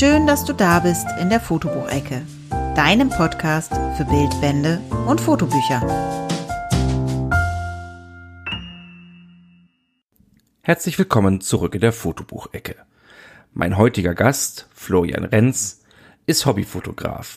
[0.00, 2.22] Schön, dass du da bist in der Fotobuchecke,
[2.74, 5.82] deinem Podcast für Bildbände und Fotobücher.
[10.62, 12.76] Herzlich willkommen zurück in der Fotobuchecke.
[13.52, 15.82] Mein heutiger Gast, Florian Renz,
[16.24, 17.36] ist Hobbyfotograf.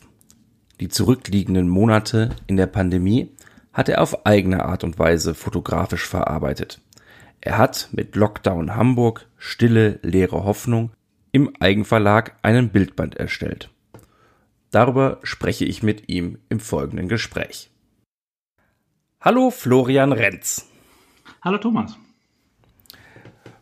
[0.80, 3.36] Die zurückliegenden Monate in der Pandemie
[3.74, 6.80] hat er auf eigene Art und Weise fotografisch verarbeitet.
[7.42, 10.92] Er hat mit Lockdown Hamburg Stille, leere Hoffnung
[11.34, 13.70] im Eigenverlag einen Bildband erstellt.
[14.72, 17.70] Darüber spreche ich mit ihm im folgenden Gespräch.
[19.20, 20.70] Hallo Florian Renz.
[21.42, 21.98] Hallo Thomas.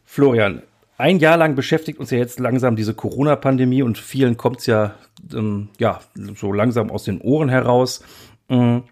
[0.04, 0.62] Florian,
[0.98, 4.96] ein Jahr lang beschäftigt uns ja jetzt langsam diese Corona-Pandemie und vielen kommt es ja,
[5.34, 8.04] ähm, ja so langsam aus den Ohren heraus.
[8.50, 8.84] Ähm,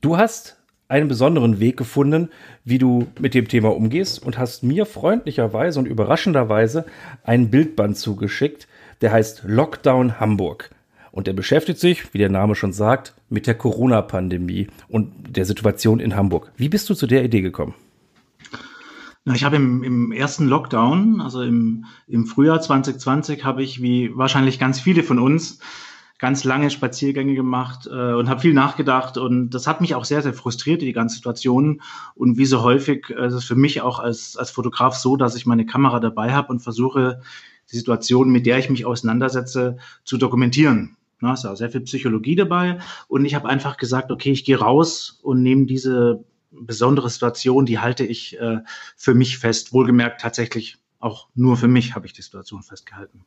[0.00, 0.59] du hast
[0.90, 2.30] einen besonderen Weg gefunden,
[2.64, 6.84] wie du mit dem Thema umgehst und hast mir freundlicherweise und überraschenderweise
[7.22, 8.66] einen Bildband zugeschickt,
[9.00, 10.70] der heißt Lockdown Hamburg.
[11.12, 16.00] Und der beschäftigt sich, wie der Name schon sagt, mit der Corona-Pandemie und der Situation
[16.00, 16.52] in Hamburg.
[16.56, 17.74] Wie bist du zu der Idee gekommen?
[19.24, 24.16] Na, ich habe im, im ersten Lockdown, also im, im Frühjahr 2020, habe ich, wie
[24.16, 25.60] wahrscheinlich ganz viele von uns,
[26.20, 30.22] ganz lange Spaziergänge gemacht äh, und habe viel nachgedacht und das hat mich auch sehr,
[30.22, 31.80] sehr frustriert, die ganze Situation.
[32.14, 35.34] Und wie so häufig äh, ist es für mich auch als, als Fotograf so, dass
[35.34, 37.22] ich meine Kamera dabei habe und versuche,
[37.72, 40.96] die Situation, mit der ich mich auseinandersetze, zu dokumentieren.
[41.20, 42.78] Na, ist ja sehr viel Psychologie dabei.
[43.08, 47.78] Und ich habe einfach gesagt, okay, ich gehe raus und nehme diese besondere Situation, die
[47.78, 48.58] halte ich äh,
[48.96, 49.72] für mich fest.
[49.72, 53.24] Wohlgemerkt tatsächlich auch nur für mich habe ich die Situation festgehalten.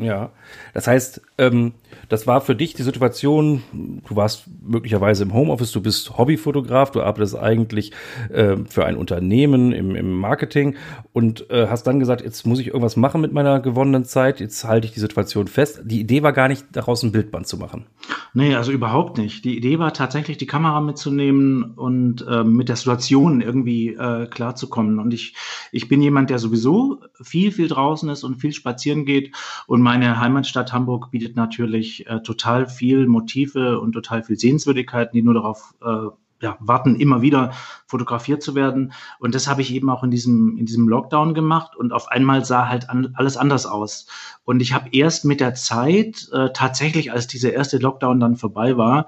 [0.00, 0.30] Ja,
[0.74, 1.72] das heißt, ähm,
[2.08, 7.02] das war für dich die Situation, du warst möglicherweise im Homeoffice, du bist Hobbyfotograf, du
[7.02, 7.90] arbeitest eigentlich
[8.28, 10.76] äh, für ein Unternehmen im, im Marketing
[11.12, 14.62] und äh, hast dann gesagt, jetzt muss ich irgendwas machen mit meiner gewonnenen Zeit, jetzt
[14.64, 15.80] halte ich die Situation fest.
[15.84, 17.86] Die Idee war gar nicht, daraus ein Bildband zu machen.
[18.34, 19.44] Nee, also überhaupt nicht.
[19.44, 25.00] Die Idee war tatsächlich, die Kamera mitzunehmen und äh, mit der Situation irgendwie äh, klarzukommen.
[25.00, 25.34] Und ich,
[25.72, 29.34] ich bin jemand, der sowieso viel, viel draußen ist und viel spazieren geht
[29.66, 35.22] und meine Heimatstadt Hamburg bietet natürlich äh, total viel Motive und total viel Sehenswürdigkeiten, die
[35.22, 36.08] nur darauf äh,
[36.42, 37.54] ja, warten, immer wieder
[37.86, 38.92] fotografiert zu werden.
[39.18, 41.74] Und das habe ich eben auch in diesem, in diesem Lockdown gemacht.
[41.74, 44.08] Und auf einmal sah halt an, alles anders aus.
[44.44, 48.76] Und ich habe erst mit der Zeit, äh, tatsächlich, als dieser erste Lockdown dann vorbei
[48.76, 49.06] war,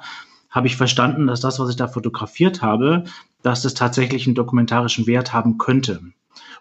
[0.49, 3.05] habe ich verstanden, dass das, was ich da fotografiert habe,
[3.43, 6.01] dass das tatsächlich einen dokumentarischen Wert haben könnte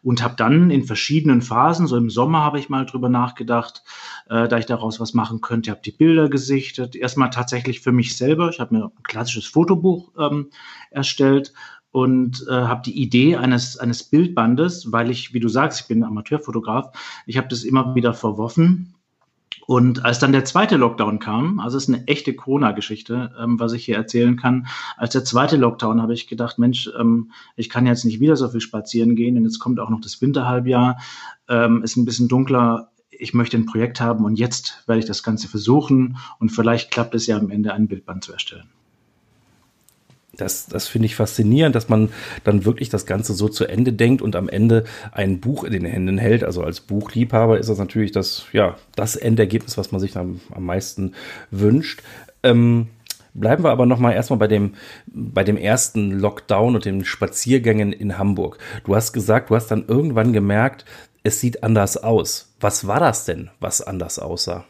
[0.03, 3.83] und habe dann in verschiedenen Phasen, so im Sommer habe ich mal drüber nachgedacht,
[4.29, 8.17] äh, da ich daraus was machen könnte, habe die Bilder gesichtet, erstmal tatsächlich für mich
[8.17, 10.49] selber, ich habe mir ein klassisches Fotobuch ähm,
[10.91, 11.53] erstellt
[11.91, 16.03] und äh, habe die Idee eines, eines Bildbandes, weil ich, wie du sagst, ich bin
[16.03, 16.91] Amateurfotograf,
[17.25, 18.93] ich habe das immer wieder verworfen
[19.65, 23.73] und als dann der zweite Lockdown kam, also es ist eine echte Corona-Geschichte, ähm, was
[23.73, 24.67] ich hier erzählen kann.
[24.97, 28.49] Als der zweite Lockdown habe ich gedacht, Mensch, ähm, ich kann jetzt nicht wieder so
[28.49, 30.99] viel spazieren gehen, denn jetzt kommt auch noch das Winterhalbjahr,
[31.47, 32.91] ähm, ist ein bisschen dunkler.
[33.11, 37.13] Ich möchte ein Projekt haben und jetzt werde ich das Ganze versuchen und vielleicht klappt
[37.15, 38.69] es ja am Ende, ein Bildband zu erstellen
[40.41, 42.09] das, das finde ich faszinierend, dass man
[42.43, 45.85] dann wirklich das Ganze so zu Ende denkt und am Ende ein Buch in den
[45.85, 46.43] Händen hält.
[46.43, 50.65] Also als Buchliebhaber ist das natürlich das, ja, das Endergebnis, was man sich am, am
[50.65, 51.13] meisten
[51.51, 52.01] wünscht.
[52.43, 52.87] Ähm,
[53.33, 54.73] bleiben wir aber noch mal erstmal bei dem,
[55.07, 58.57] bei dem ersten Lockdown und den Spaziergängen in Hamburg.
[58.85, 60.85] Du hast gesagt, du hast dann irgendwann gemerkt,
[61.23, 62.53] es sieht anders aus.
[62.59, 64.65] Was war das denn, was anders aussah?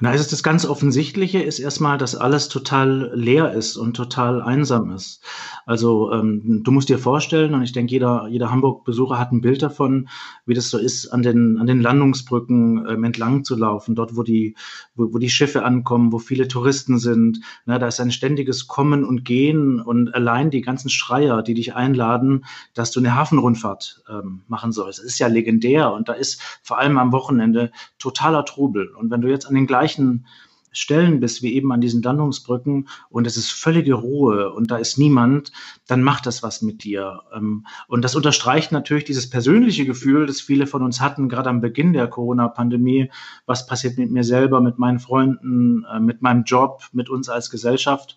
[0.00, 4.90] Na, also das ganz Offensichtliche ist erstmal, dass alles total leer ist und total einsam
[4.90, 5.22] ist.
[5.66, 9.62] Also ähm, du musst dir vorstellen, und ich denke, jeder, jeder Hamburg-Besucher hat ein Bild
[9.62, 10.08] davon,
[10.46, 14.22] wie das so ist, an den, an den Landungsbrücken ähm, entlang zu laufen, dort, wo
[14.22, 14.56] die,
[14.94, 17.40] wo, wo die Schiffe ankommen, wo viele Touristen sind.
[17.64, 21.74] Na, da ist ein ständiges Kommen und Gehen und allein die ganzen Schreier, die dich
[21.74, 22.44] einladen,
[22.74, 24.98] dass du eine Hafenrundfahrt ähm, machen sollst.
[24.98, 28.88] Das ist ja legendär und da ist vor allem am Wochenende totaler Trubel.
[28.88, 30.26] Und wenn du jetzt an den gleichen
[30.74, 34.98] Stellen bist, wie eben an diesen Landungsbrücken und es ist völlige Ruhe und da ist
[34.98, 35.52] niemand,
[35.86, 37.20] dann macht das was mit dir.
[37.34, 41.60] Ähm, und das unterstreicht natürlich dieses persönliche Gefühl, das viele von uns hatten, gerade am
[41.60, 43.10] Beginn der Corona-Pandemie.
[43.44, 47.50] Was passiert mit mir selber, mit meinen Freunden, äh, mit meinem Job, mit uns als
[47.50, 48.16] Gesellschaft?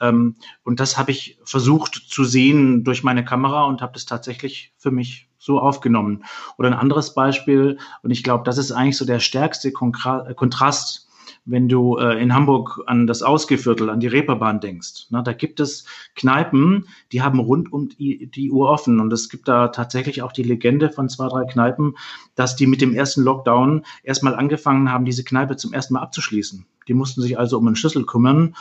[0.00, 4.72] Ähm, und das habe ich versucht zu sehen durch meine Kamera und habe das tatsächlich
[4.76, 6.24] für mich so aufgenommen.
[6.56, 11.04] Oder ein anderes Beispiel, und ich glaube, das ist eigentlich so der stärkste Kontrast
[11.44, 15.06] wenn du äh, in Hamburg an das Ausgeviertel, an die Reeperbahn denkst.
[15.10, 19.00] Na, da gibt es Kneipen, die haben rund um die, die Uhr offen.
[19.00, 21.96] Und es gibt da tatsächlich auch die Legende von zwei, drei Kneipen,
[22.34, 26.66] dass die mit dem ersten Lockdown erstmal angefangen haben, diese Kneipe zum ersten Mal abzuschließen.
[26.88, 28.56] Die mussten sich also um einen Schlüssel kümmern,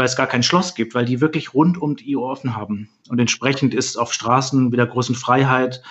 [0.00, 2.88] weil es gar kein Schloss gibt, weil die wirklich rund um die Uhr offen haben.
[3.10, 5.82] Und entsprechend ist auf Straßen wie der großen Freiheit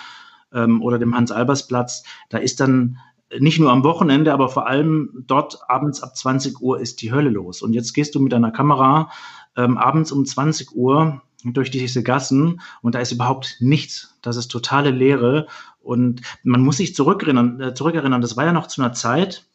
[0.52, 2.98] ähm, oder dem Hans-Albers-Platz, da ist dann
[3.38, 7.30] nicht nur am Wochenende, aber vor allem dort abends ab 20 Uhr ist die Hölle
[7.30, 7.62] los.
[7.62, 9.12] Und jetzt gehst du mit deiner Kamera
[9.56, 14.18] ähm, abends um 20 Uhr durch diese Gassen und da ist überhaupt nichts.
[14.22, 15.46] Das ist totale Leere.
[15.80, 19.46] Und man muss sich zurückerinnern, äh, zurückerinnern, das war ja noch zu einer Zeit,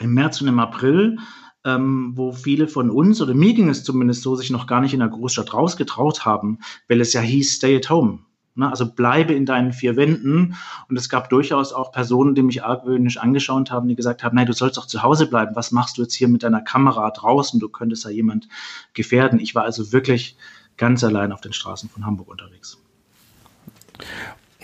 [0.00, 1.18] im März und im April,
[1.64, 4.94] ähm, wo viele von uns, oder mir ging es zumindest so, sich noch gar nicht
[4.94, 6.58] in der Großstadt rausgetraut haben,
[6.88, 8.20] weil es ja hieß, stay at home.
[8.54, 8.68] Ne?
[8.70, 10.56] Also bleibe in deinen vier Wänden.
[10.88, 14.46] Und es gab durchaus auch Personen, die mich argwöhnisch angeschaut haben, die gesagt haben, nein,
[14.46, 15.56] du sollst doch zu Hause bleiben.
[15.56, 17.58] Was machst du jetzt hier mit deiner Kamera draußen?
[17.60, 18.48] Du könntest ja jemand
[18.92, 19.40] gefährden.
[19.40, 20.36] Ich war also wirklich
[20.76, 22.78] ganz allein auf den Straßen von Hamburg unterwegs.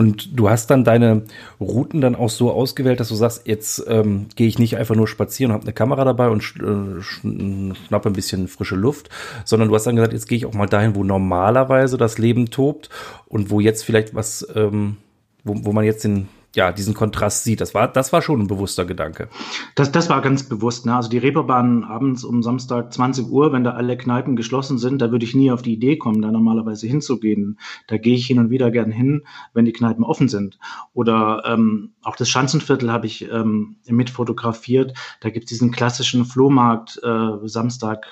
[0.00, 1.24] Und du hast dann deine
[1.60, 5.06] Routen dann auch so ausgewählt, dass du sagst, jetzt ähm, gehe ich nicht einfach nur
[5.06, 9.10] spazieren und habe eine Kamera dabei und äh, schnappe ein bisschen frische Luft,
[9.44, 12.48] sondern du hast dann gesagt, jetzt gehe ich auch mal dahin, wo normalerweise das Leben
[12.48, 12.88] tobt
[13.26, 14.96] und wo jetzt vielleicht was, ähm,
[15.44, 17.60] wo, wo man jetzt den ja, diesen Kontrast sieht.
[17.60, 19.28] Das war, das war schon ein bewusster Gedanke.
[19.76, 20.84] Das, das war ganz bewusst.
[20.84, 20.94] Ne?
[20.94, 25.12] Also die Reeperbahn abends um Samstag 20 Uhr, wenn da alle Kneipen geschlossen sind, da
[25.12, 27.58] würde ich nie auf die Idee kommen, da normalerweise hinzugehen.
[27.86, 29.22] Da gehe ich hin und wieder gern hin,
[29.54, 30.58] wenn die Kneipen offen sind.
[30.92, 34.94] Oder ähm, auch das Schanzenviertel habe ich ähm, mit fotografiert.
[35.20, 38.06] Da gibt es diesen klassischen Flohmarkt äh, Samstag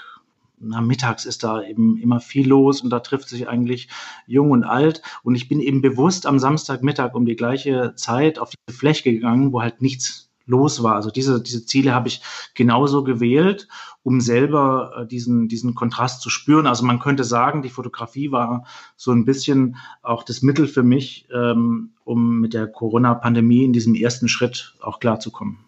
[0.61, 3.89] na, mittags ist da eben immer viel los und da trifft sich eigentlich
[4.27, 5.03] jung und alt.
[5.23, 9.53] Und ich bin eben bewusst am Samstagmittag um die gleiche Zeit auf diese Fläche gegangen,
[9.53, 10.95] wo halt nichts los war.
[10.95, 12.23] Also diese, diese Ziele habe ich
[12.55, 13.69] genauso gewählt,
[14.03, 16.67] um selber äh, diesen, diesen Kontrast zu spüren.
[16.67, 18.65] Also man könnte sagen, die Fotografie war
[18.97, 23.95] so ein bisschen auch das Mittel für mich, ähm, um mit der Corona-Pandemie in diesem
[23.95, 25.68] ersten Schritt auch klarzukommen.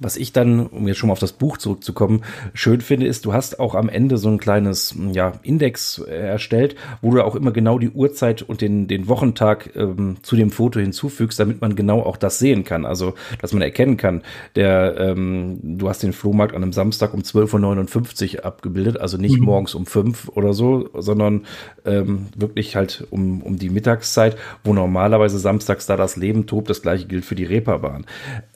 [0.00, 3.32] Was ich dann, um jetzt schon mal auf das Buch zurückzukommen, schön finde, ist, du
[3.32, 7.52] hast auch am Ende so ein kleines ja, Index äh, erstellt, wo du auch immer
[7.52, 12.02] genau die Uhrzeit und den, den Wochentag ähm, zu dem Foto hinzufügst, damit man genau
[12.02, 12.86] auch das sehen kann.
[12.86, 14.22] Also, dass man erkennen kann,
[14.56, 19.38] der, ähm, du hast den Flohmarkt an einem Samstag um 12.59 Uhr abgebildet, also nicht
[19.38, 19.44] mhm.
[19.44, 21.46] morgens um 5 oder so, sondern
[21.84, 26.68] ähm, wirklich halt um, um die Mittagszeit, wo normalerweise samstags da das Leben tobt.
[26.68, 28.06] Das gleiche gilt für die Reeperbahn.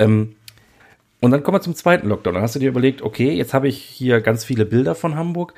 [0.00, 0.34] Ähm,
[1.20, 2.34] und dann kommen wir zum zweiten Lockdown.
[2.34, 5.54] Dann hast du dir überlegt, okay, jetzt habe ich hier ganz viele Bilder von Hamburg.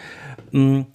[0.52, 0.86] Hm,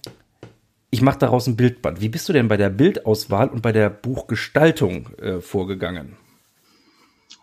[0.90, 2.00] ich mache daraus ein Bildband.
[2.00, 6.16] Wie bist du denn bei der Bildauswahl und bei der Buchgestaltung äh, vorgegangen?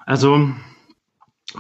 [0.06, 0.50] Also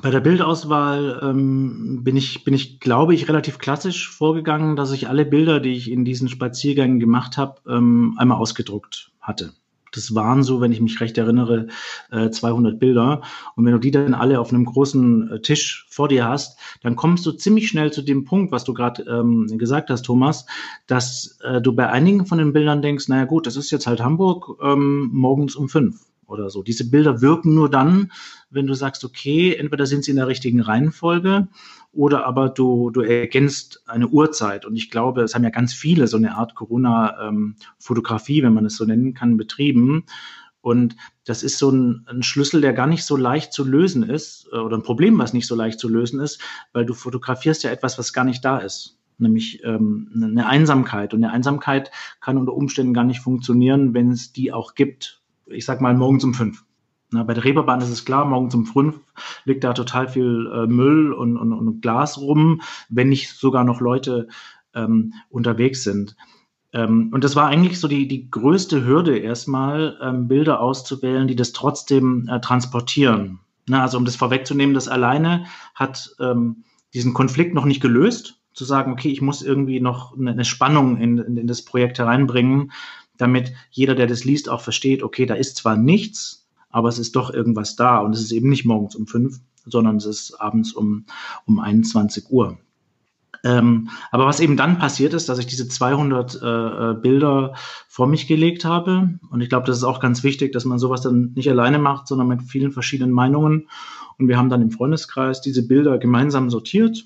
[0.02, 5.08] bei der Bildauswahl ähm, bin ich, bin ich, glaube ich, relativ klassisch vorgegangen, dass ich
[5.08, 9.54] alle Bilder, die ich in diesen Spaziergängen gemacht habe, ähm, einmal ausgedruckt hatte.
[9.94, 11.68] Das waren so, wenn ich mich recht erinnere,
[12.10, 13.22] 200 äh, Bilder.
[13.56, 16.96] Und wenn du die dann alle auf einem großen äh, Tisch vor dir hast, dann
[16.96, 20.46] kommst du ziemlich schnell zu dem Punkt, was du gerade ähm, gesagt hast, Thomas,
[20.88, 24.02] dass äh, du bei einigen von den Bildern denkst, naja gut, das ist jetzt halt
[24.02, 26.64] Hamburg ähm, morgens um fünf oder so.
[26.64, 28.12] Diese Bilder wirken nur dann,
[28.50, 31.48] wenn du sagst, okay, entweder sind sie in der richtigen Reihenfolge
[31.92, 34.66] oder aber du, du ergänzt eine Uhrzeit.
[34.66, 38.76] Und ich glaube, es haben ja ganz viele so eine Art Corona-Fotografie, wenn man es
[38.76, 40.06] so nennen kann, betrieben.
[40.64, 44.48] Und das ist so ein, ein, Schlüssel, der gar nicht so leicht zu lösen ist,
[44.54, 46.40] äh, oder ein Problem, was nicht so leicht zu lösen ist,
[46.72, 51.14] weil du fotografierst ja etwas, was gar nicht da ist, nämlich ähm, eine Einsamkeit.
[51.14, 55.22] Und eine Einsamkeit kann unter Umständen gar nicht funktionieren, wenn es die auch gibt.
[55.54, 56.64] Ich sag mal morgens um fünf.
[57.12, 59.00] Na, bei der Reeperbahn ist es klar, morgens um fünf
[59.46, 63.82] liegt da total viel äh, Müll und, und, und, Glas rum, wenn nicht sogar noch
[63.82, 64.28] Leute
[64.74, 66.16] ähm, unterwegs sind.
[66.74, 71.36] Ähm, und das war eigentlich so die, die größte Hürde, erstmal ähm, Bilder auszuwählen, die
[71.36, 73.40] das trotzdem äh, transportieren.
[73.68, 75.46] Na, also um das vorwegzunehmen, das alleine
[75.76, 80.32] hat ähm, diesen Konflikt noch nicht gelöst, zu sagen, okay, ich muss irgendwie noch eine,
[80.32, 82.72] eine Spannung in, in, in das Projekt hereinbringen,
[83.18, 87.16] damit jeder, der das liest, auch versteht, okay, da ist zwar nichts, aber es ist
[87.16, 90.74] doch irgendwas da und es ist eben nicht morgens um fünf, sondern es ist abends
[90.74, 91.06] um,
[91.46, 92.58] um 21 Uhr.
[93.46, 97.54] Ähm, aber was eben dann passiert ist, dass ich diese 200 äh, äh, Bilder
[97.90, 99.20] vor mich gelegt habe.
[99.30, 102.08] Und ich glaube, das ist auch ganz wichtig, dass man sowas dann nicht alleine macht,
[102.08, 103.68] sondern mit vielen verschiedenen Meinungen.
[104.18, 107.06] Und wir haben dann im Freundeskreis diese Bilder gemeinsam sortiert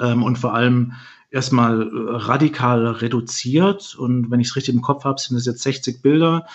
[0.00, 0.92] ähm, und vor allem
[1.30, 3.94] erstmal äh, radikal reduziert.
[3.96, 6.46] Und wenn ich es richtig im Kopf habe, sind es jetzt 60 Bilder,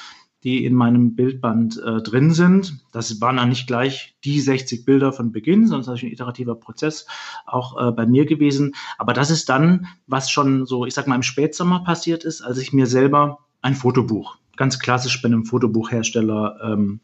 [0.44, 2.80] die in meinem Bildband äh, drin sind.
[2.92, 6.56] Das waren dann nicht gleich die 60 Bilder von Beginn, sondern es ist ein iterativer
[6.56, 7.08] Prozess
[7.46, 8.75] auch äh, bei mir gewesen.
[8.98, 12.58] Aber das ist dann, was schon so, ich sag mal, im Spätsommer passiert ist, als
[12.58, 17.00] ich mir selber ein Fotobuch ganz klassisch bei einem Fotobuchhersteller ähm,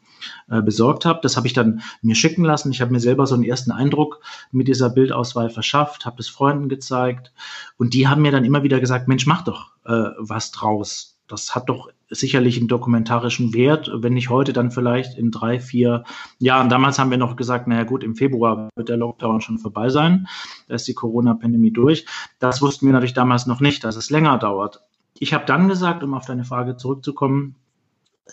[0.48, 1.20] äh, besorgt habe.
[1.22, 2.70] Das habe ich dann mir schicken lassen.
[2.70, 4.20] Ich habe mir selber so einen ersten Eindruck
[4.52, 7.32] mit dieser Bildauswahl verschafft, habe es Freunden gezeigt
[7.76, 11.16] und die haben mir dann immer wieder gesagt, Mensch, mach doch äh, was draus.
[11.30, 16.02] Das hat doch sicherlich einen dokumentarischen Wert, wenn nicht heute, dann vielleicht in drei, vier
[16.40, 16.68] Jahren.
[16.68, 20.26] Damals haben wir noch gesagt, naja gut, im Februar wird der Lockdown schon vorbei sein.
[20.66, 22.06] Da ist die Corona-Pandemie durch.
[22.40, 24.82] Das wussten wir natürlich damals noch nicht, dass es länger dauert.
[25.20, 27.54] Ich habe dann gesagt, um auf deine Frage zurückzukommen,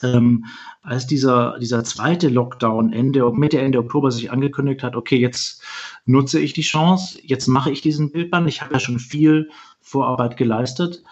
[0.04, 0.46] ähm,
[0.82, 5.62] als dieser, dieser zweite Lockdown Ende, Mitte, Ende Oktober sich angekündigt hat, okay, jetzt
[6.06, 8.48] nutze ich die Chance, jetzt mache ich diesen Bildband.
[8.48, 9.50] Ich habe ja schon viel
[9.82, 11.04] Vorarbeit geleistet.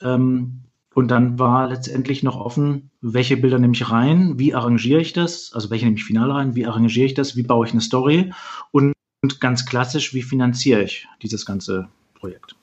[0.00, 0.60] Ähm,
[0.94, 5.52] und dann war letztendlich noch offen, welche Bilder nehme ich rein, wie arrangiere ich das,
[5.52, 8.32] also welche nehme ich final rein, wie arrangiere ich das, wie baue ich eine Story
[8.70, 12.57] und, und ganz klassisch, wie finanziere ich dieses ganze Projekt.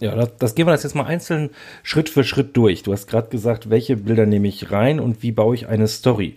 [0.00, 1.50] Ja, das, das gehen wir das jetzt mal einzeln
[1.82, 2.82] Schritt für Schritt durch.
[2.82, 6.36] Du hast gerade gesagt, welche Bilder nehme ich rein und wie baue ich eine Story.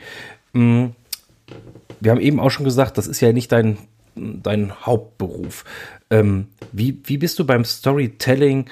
[0.53, 0.93] Hm,
[1.99, 3.77] wir haben eben auch schon gesagt, das ist ja nicht dein,
[4.15, 5.63] dein Hauptberuf.
[6.09, 8.65] Ähm, wie, wie bist du beim Storytelling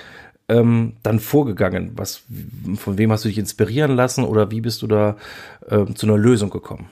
[0.48, 1.92] ähm, dann vorgegangen?
[1.96, 2.24] Was,
[2.76, 5.18] von wem hast du dich inspirieren lassen oder wie bist du da
[5.70, 6.90] ähm, zu einer Lösung gekommen?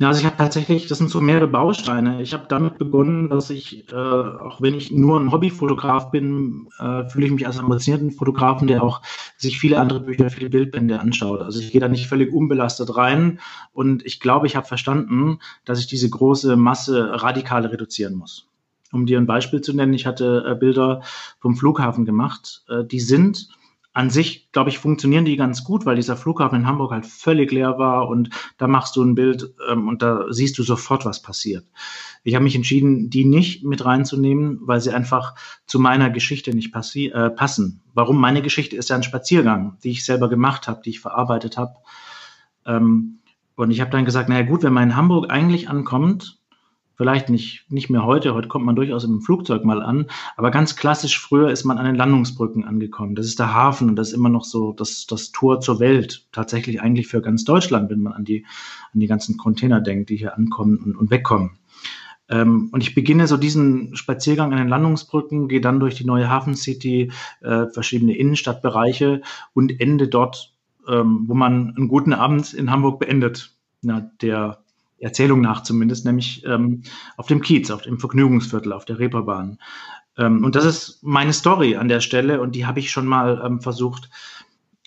[0.00, 2.22] Ja, also ich habe tatsächlich, das sind so mehrere Bausteine.
[2.22, 7.04] Ich habe damit begonnen, dass ich, äh, auch wenn ich nur ein Hobbyfotograf bin, äh,
[7.04, 9.02] fühle ich mich als ambitionierten Fotografen, der auch
[9.36, 11.42] sich viele andere Bücher, viele Bildbände anschaut.
[11.42, 13.40] Also ich gehe da nicht völlig unbelastet rein
[13.74, 18.48] und ich glaube, ich habe verstanden, dass ich diese große Masse radikal reduzieren muss.
[18.92, 21.02] Um dir ein Beispiel zu nennen, ich hatte äh, Bilder
[21.40, 22.64] vom Flughafen gemacht.
[22.70, 23.50] Äh, die sind
[23.92, 27.50] an sich, glaube ich, funktionieren die ganz gut, weil dieser Flughafen in Hamburg halt völlig
[27.50, 31.22] leer war und da machst du ein Bild ähm, und da siehst du sofort, was
[31.22, 31.66] passiert.
[32.22, 35.34] Ich habe mich entschieden, die nicht mit reinzunehmen, weil sie einfach
[35.66, 37.82] zu meiner Geschichte nicht äh, passen.
[37.94, 38.20] Warum?
[38.20, 41.74] Meine Geschichte ist ja ein Spaziergang, die ich selber gemacht habe, die ich verarbeitet habe.
[42.66, 43.18] Ähm,
[43.56, 46.39] und ich habe dann gesagt, naja gut, wenn man in Hamburg eigentlich ankommt,
[47.00, 50.04] Vielleicht nicht, nicht mehr heute, heute kommt man durchaus im Flugzeug mal an,
[50.36, 53.14] aber ganz klassisch früher ist man an den Landungsbrücken angekommen.
[53.14, 56.26] Das ist der Hafen und das ist immer noch so das, das Tor zur Welt.
[56.30, 58.44] Tatsächlich eigentlich für ganz Deutschland, wenn man an die,
[58.92, 61.52] an die ganzen Container denkt, die hier ankommen und, und wegkommen.
[62.28, 66.28] Ähm, und ich beginne so diesen Spaziergang an den Landungsbrücken, gehe dann durch die neue
[66.28, 69.22] Hafen City, äh, verschiedene Innenstadtbereiche
[69.54, 70.52] und ende dort,
[70.86, 73.56] ähm, wo man einen guten Abend in Hamburg beendet.
[73.80, 74.58] Na, der
[75.00, 76.82] Erzählung nach zumindest, nämlich ähm,
[77.16, 79.58] auf dem Kiez, auf dem Vergnügungsviertel, auf der Reeperbahn.
[80.16, 83.42] Ähm, und das ist meine Story an der Stelle und die habe ich schon mal
[83.44, 84.10] ähm, versucht,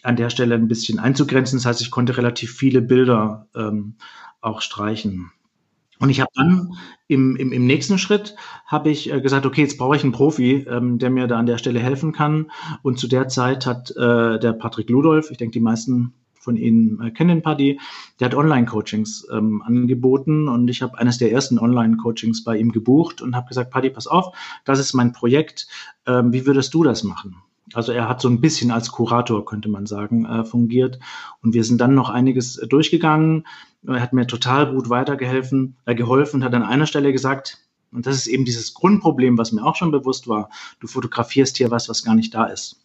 [0.04, 1.58] an der Stelle ein bisschen einzugrenzen.
[1.58, 3.96] Das heißt, ich konnte relativ viele Bilder ähm,
[4.42, 5.32] auch streichen.
[6.00, 6.74] Und ich habe dann
[7.08, 10.66] im, im, im nächsten Schritt habe ich äh, gesagt, okay, jetzt brauche ich einen Profi,
[10.68, 12.52] ähm, der mir da an der Stelle helfen kann.
[12.82, 17.02] Und zu der Zeit hat äh, der Patrick Ludolf, ich denke, die meisten von Ihnen
[17.02, 17.80] äh, kennen Paddy,
[18.20, 23.22] der hat Online-Coachings ähm, angeboten und ich habe eines der ersten Online-Coachings bei ihm gebucht
[23.22, 24.36] und habe gesagt, Paddy, pass auf,
[24.66, 25.68] das ist mein Projekt,
[26.06, 27.38] ähm, wie würdest du das machen?
[27.74, 31.00] Also er hat so ein bisschen als Kurator, könnte man sagen, äh, fungiert.
[31.42, 33.48] Und wir sind dann noch einiges äh, durchgegangen.
[33.88, 37.60] Er hat mir total gut weitergeholfen, äh, geholfen und hat an einer Stelle gesagt,
[37.92, 41.72] und das ist eben dieses Grundproblem, was mir auch schon bewusst war, du fotografierst hier
[41.72, 42.83] was, was gar nicht da ist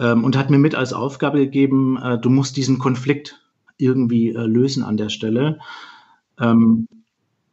[0.00, 3.40] ähm, und hat mir mit als Aufgabe gegeben, äh, du musst diesen Konflikt
[3.76, 5.60] irgendwie äh, lösen an der Stelle.
[6.40, 6.88] Ähm,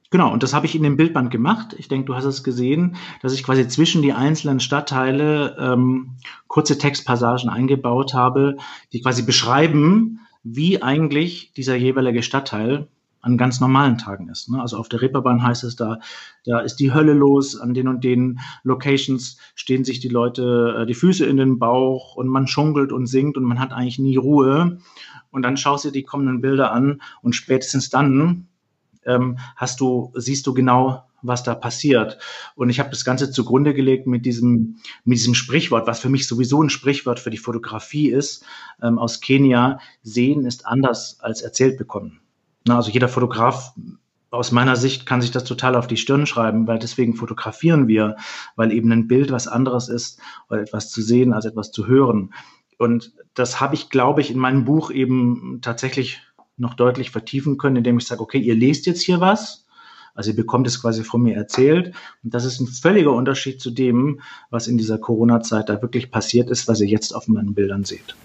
[0.10, 1.75] Genau, und das habe ich in dem Bildband gemacht.
[1.77, 6.16] Ich denke, du hast es gesehen, dass ich quasi zwischen die einzelnen Stadtteile ähm,
[6.48, 8.56] kurze Textpassagen eingebaut habe,
[8.94, 12.88] die quasi beschreiben, wie eigentlich dieser jeweilige Stadtteil
[13.27, 14.50] an ganz normalen Tagen ist.
[14.50, 14.62] Ne?
[14.62, 16.00] Also auf der Reeperbahn heißt es da,
[16.46, 20.86] da ist die Hölle los, an den und den Locations stehen sich die Leute äh,
[20.86, 24.15] die Füße in den Bauch und man schunkelt und singt und man hat eigentlich nie
[24.15, 24.79] Ruhe.
[25.29, 28.48] Und dann schaust du die kommenden Bilder an und spätestens dann
[29.05, 32.17] ähm, hast du, siehst du genau, was da passiert.
[32.55, 36.27] Und ich habe das Ganze zugrunde gelegt mit diesem, mit diesem Sprichwort, was für mich
[36.27, 38.46] sowieso ein Sprichwort für die Fotografie ist,
[38.81, 42.22] ähm, aus Kenia, sehen ist anders als erzählt bekommen.
[42.67, 43.74] Na, also jeder Fotograf
[44.29, 48.17] aus meiner Sicht kann sich das total auf die Stirn schreiben, weil deswegen fotografieren wir,
[48.57, 50.19] weil eben ein Bild was anderes ist
[50.50, 52.33] oder etwas zu sehen als etwas zu hören.
[52.77, 56.21] Und das habe ich, glaube ich, in meinem Buch eben tatsächlich
[56.57, 59.65] noch deutlich vertiefen können, indem ich sage, okay, ihr lest jetzt hier was,
[60.17, 61.93] Also ihr bekommt es quasi von mir erzählt.
[62.24, 64.19] Und das ist ein völliger Unterschied zu dem,
[64.50, 68.15] was in dieser Corona-Zeit da wirklich passiert ist, was ihr jetzt auf meinen Bildern seht.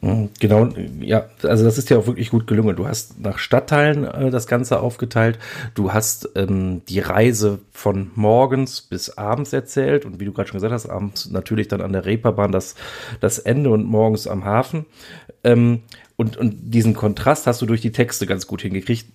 [0.00, 0.68] Mhm, genau,
[1.00, 2.76] ja, also das ist ja auch wirklich gut gelungen.
[2.76, 5.38] Du hast nach Stadtteilen äh, das Ganze aufgeteilt.
[5.74, 10.58] Du hast ähm, die Reise von morgens bis abends erzählt und wie du gerade schon
[10.58, 12.74] gesagt hast, abends natürlich dann an der Reeperbahn das,
[13.20, 14.86] das Ende und morgens am Hafen.
[15.44, 15.82] Ähm,
[16.16, 19.06] und, und diesen Kontrast hast du durch die Texte ganz gut hingekriegt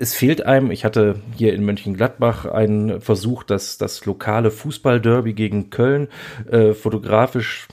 [0.00, 5.68] es fehlt einem, ich hatte hier in Mönchengladbach einen Versuch, dass das lokale Fußballderby gegen
[5.68, 6.08] Köln
[6.50, 7.68] äh, fotografisch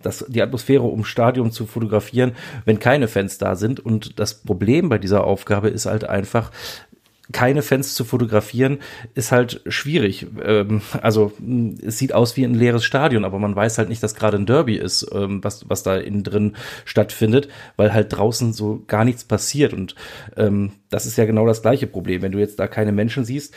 [0.00, 3.80] das, die Atmosphäre um Stadion zu fotografieren, wenn keine Fans da sind.
[3.80, 6.52] Und das Problem bei dieser Aufgabe ist halt einfach,
[7.32, 8.78] keine Fans zu fotografieren,
[9.14, 10.26] ist halt schwierig.
[10.44, 11.32] Ähm, also
[11.84, 14.46] es sieht aus wie ein leeres Stadion, aber man weiß halt nicht, dass gerade ein
[14.46, 19.24] Derby ist, ähm, was, was da innen drin stattfindet, weil halt draußen so gar nichts
[19.24, 19.72] passiert.
[19.72, 19.94] Und
[20.36, 22.20] ähm, das ist ja genau das gleiche Problem.
[22.20, 23.54] Wenn du jetzt da keine Menschen siehst,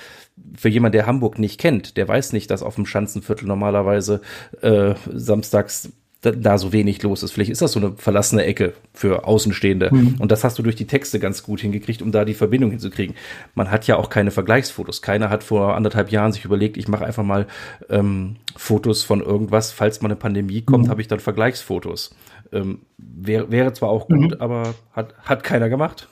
[0.56, 4.22] für jemand, der Hamburg nicht kennt, der weiß nicht, dass auf dem Schanzenviertel normalerweise
[4.62, 5.92] äh, samstags
[6.28, 7.32] da, da so wenig los ist.
[7.32, 9.90] Vielleicht ist das so eine verlassene Ecke für Außenstehende.
[9.92, 10.16] Mhm.
[10.20, 13.16] Und das hast du durch die Texte ganz gut hingekriegt, um da die Verbindung hinzukriegen.
[13.56, 15.02] Man hat ja auch keine Vergleichsfotos.
[15.02, 17.48] Keiner hat vor anderthalb Jahren sich überlegt, ich mache einfach mal
[17.90, 19.72] ähm, Fotos von irgendwas.
[19.72, 20.90] Falls mal eine Pandemie kommt, mhm.
[20.90, 22.16] habe ich dann Vergleichsfotos.
[22.52, 24.38] Ähm, wäre, wäre zwar auch gut, mhm.
[24.40, 26.08] aber hat, hat keiner gemacht.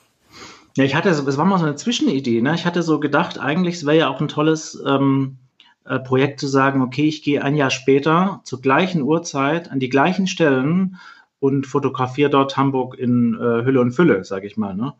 [0.77, 2.41] Ja, ich hatte, es war mal so eine Zwischenidee.
[2.41, 2.53] Ne?
[2.53, 5.37] Ich hatte so gedacht, eigentlich wäre ja auch ein tolles ähm,
[5.85, 9.89] äh, Projekt zu sagen, okay, ich gehe ein Jahr später zur gleichen Uhrzeit an die
[9.89, 10.97] gleichen Stellen
[11.39, 14.75] und fotografiere dort Hamburg in äh, Hülle und Fülle, sage ich mal.
[14.75, 14.93] Ne?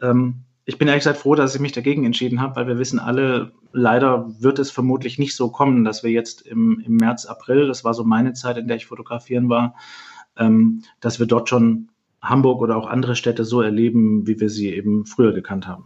[0.00, 2.98] Ähm, ich bin ehrlich gesagt froh, dass ich mich dagegen entschieden habe, weil wir wissen
[2.98, 7.68] alle, leider wird es vermutlich nicht so kommen, dass wir jetzt im, im März, April,
[7.68, 9.76] das war so meine Zeit, in der ich fotografieren war,
[10.36, 11.88] ähm, dass wir dort schon
[12.20, 15.84] Hamburg oder auch andere Städte so erleben, wie wir sie eben früher gekannt haben.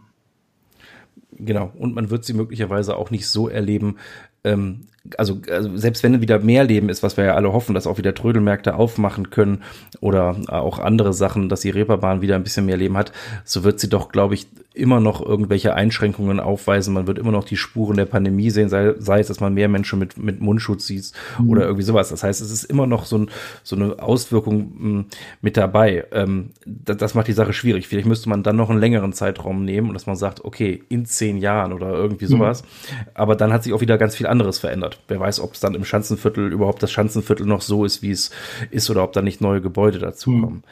[1.33, 3.97] Genau, und man wird sie möglicherweise auch nicht so erleben,
[4.43, 7.87] ähm, also, also selbst wenn wieder mehr Leben ist, was wir ja alle hoffen, dass
[7.87, 9.63] auch wieder Trödelmärkte aufmachen können
[9.99, 13.11] oder auch andere Sachen, dass die Reeperbahn wieder ein bisschen mehr Leben hat,
[13.43, 16.93] so wird sie doch, glaube ich, immer noch irgendwelche Einschränkungen aufweisen.
[16.93, 19.67] Man wird immer noch die Spuren der Pandemie sehen, sei, sei es, dass man mehr
[19.67, 21.49] Menschen mit, mit Mundschutz sieht mhm.
[21.49, 22.09] oder irgendwie sowas.
[22.09, 23.29] Das heißt, es ist immer noch so, ein,
[23.63, 25.05] so eine Auswirkung hm,
[25.41, 26.05] mit dabei.
[26.13, 27.87] Ähm, das, das macht die Sache schwierig.
[27.87, 31.05] Vielleicht müsste man dann noch einen längeren Zeitraum nehmen und dass man sagt, okay, in
[31.05, 32.29] zehn Jahren oder irgendwie mhm.
[32.29, 32.63] sowas.
[32.63, 33.07] Mhm.
[33.13, 35.01] Aber dann hat sich auch wieder ganz viel anderes verändert.
[35.09, 38.31] Wer weiß, ob es dann im Schanzenviertel überhaupt das Schanzenviertel noch so ist, wie es
[38.69, 40.55] ist oder ob da nicht neue Gebäude dazukommen.
[40.55, 40.63] Mhm.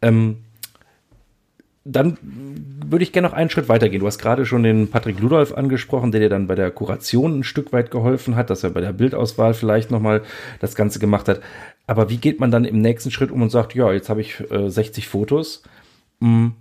[0.00, 0.36] Ähm,
[1.90, 2.18] dann
[2.84, 4.00] würde ich gerne noch einen Schritt weitergehen.
[4.00, 7.44] Du hast gerade schon den Patrick Ludolf angesprochen, der dir dann bei der Kuration ein
[7.44, 10.22] Stück weit geholfen hat, dass er bei der Bildauswahl vielleicht nochmal
[10.60, 11.40] das Ganze gemacht hat.
[11.86, 14.38] Aber wie geht man dann im nächsten Schritt um und sagt, ja, jetzt habe ich
[14.50, 15.62] äh, 60 Fotos.
[16.20, 16.52] Hm,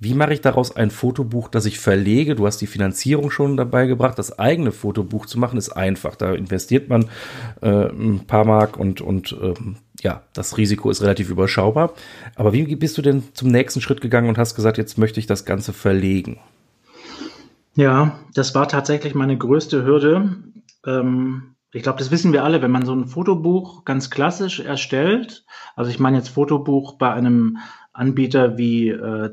[0.00, 2.36] wie mache ich daraus ein Fotobuch, das ich verlege?
[2.36, 4.18] Du hast die Finanzierung schon dabei gebracht.
[4.18, 6.14] Das eigene Fotobuch zu machen ist einfach.
[6.14, 7.06] Da investiert man
[7.62, 11.94] äh, ein paar Mark und, und ähm, ja, das Risiko ist relativ überschaubar.
[12.36, 15.26] Aber wie bist du denn zum nächsten Schritt gegangen und hast gesagt, jetzt möchte ich
[15.26, 16.38] das Ganze verlegen?
[17.74, 20.36] Ja, das war tatsächlich meine größte Hürde.
[20.86, 25.44] Ähm, ich glaube, das wissen wir alle, wenn man so ein Fotobuch ganz klassisch erstellt.
[25.74, 27.58] Also ich meine jetzt Fotobuch bei einem
[27.98, 29.30] Anbieter wie äh,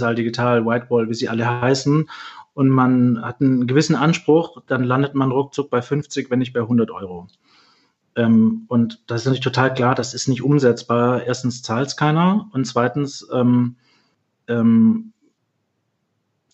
[0.00, 2.08] Al Digital, Whitewall, wie sie alle heißen.
[2.54, 6.60] Und man hat einen gewissen Anspruch, dann landet man ruckzuck bei 50, wenn nicht bei
[6.60, 7.26] 100 Euro.
[8.16, 11.24] Ähm, und das ist natürlich total klar, das ist nicht umsetzbar.
[11.24, 13.76] Erstens zahlt es keiner und zweitens, ähm,
[14.46, 15.12] ähm,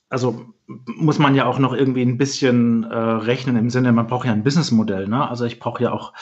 [0.08, 0.46] also
[0.86, 4.32] muss man ja auch noch irgendwie ein bisschen äh, rechnen im Sinne, man braucht ja
[4.32, 5.08] ein Businessmodell.
[5.08, 5.28] Ne?
[5.28, 6.12] Also ich brauche ja auch,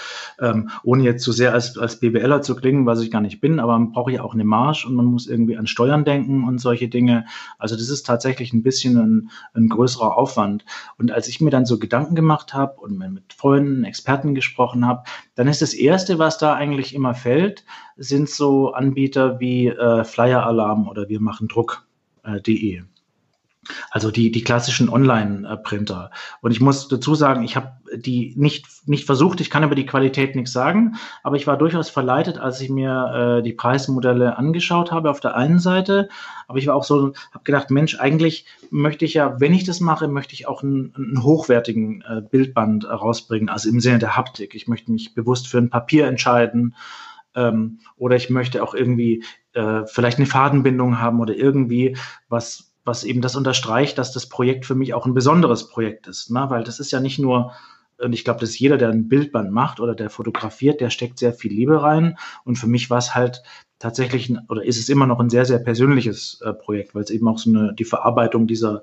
[0.40, 3.60] ähm, ohne jetzt zu sehr als, als BWLer zu klingen, was ich gar nicht bin,
[3.60, 6.58] aber man braucht ja auch eine Marge und man muss irgendwie an Steuern denken und
[6.58, 7.26] solche Dinge.
[7.58, 10.64] Also das ist tatsächlich ein bisschen ein, ein größerer Aufwand.
[10.98, 15.02] Und als ich mir dann so Gedanken gemacht habe und mit Freunden, Experten gesprochen habe,
[15.34, 17.64] dann ist das Erste, was da eigentlich immer fällt,
[17.96, 22.76] sind so Anbieter wie äh, Flyer Alarm oder wir machen Druck.de.
[22.76, 22.82] Äh,
[23.90, 26.10] also die, die klassischen Online-Printer.
[26.40, 29.86] Und ich muss dazu sagen, ich habe die nicht, nicht versucht, ich kann über die
[29.86, 34.92] Qualität nichts sagen, aber ich war durchaus verleitet, als ich mir äh, die Preismodelle angeschaut
[34.92, 36.08] habe auf der einen Seite.
[36.46, 39.80] Aber ich war auch so, habe gedacht, Mensch, eigentlich möchte ich ja, wenn ich das
[39.80, 44.54] mache, möchte ich auch einen, einen hochwertigen äh, Bildband rausbringen, also im Sinne der Haptik.
[44.54, 46.74] Ich möchte mich bewusst für ein Papier entscheiden
[47.34, 51.96] ähm, oder ich möchte auch irgendwie äh, vielleicht eine Fadenbindung haben oder irgendwie
[52.28, 56.30] was was eben das unterstreicht, dass das Projekt für mich auch ein besonderes Projekt ist.
[56.30, 56.46] Ne?
[56.48, 57.52] Weil das ist ja nicht nur,
[57.98, 61.32] und ich glaube, dass jeder, der ein Bildband macht oder der fotografiert, der steckt sehr
[61.32, 62.18] viel Liebe rein.
[62.44, 63.42] Und für mich war es halt
[63.78, 67.28] tatsächlich, oder ist es immer noch ein sehr, sehr persönliches äh, Projekt, weil es eben
[67.28, 68.82] auch so eine, die Verarbeitung dieser,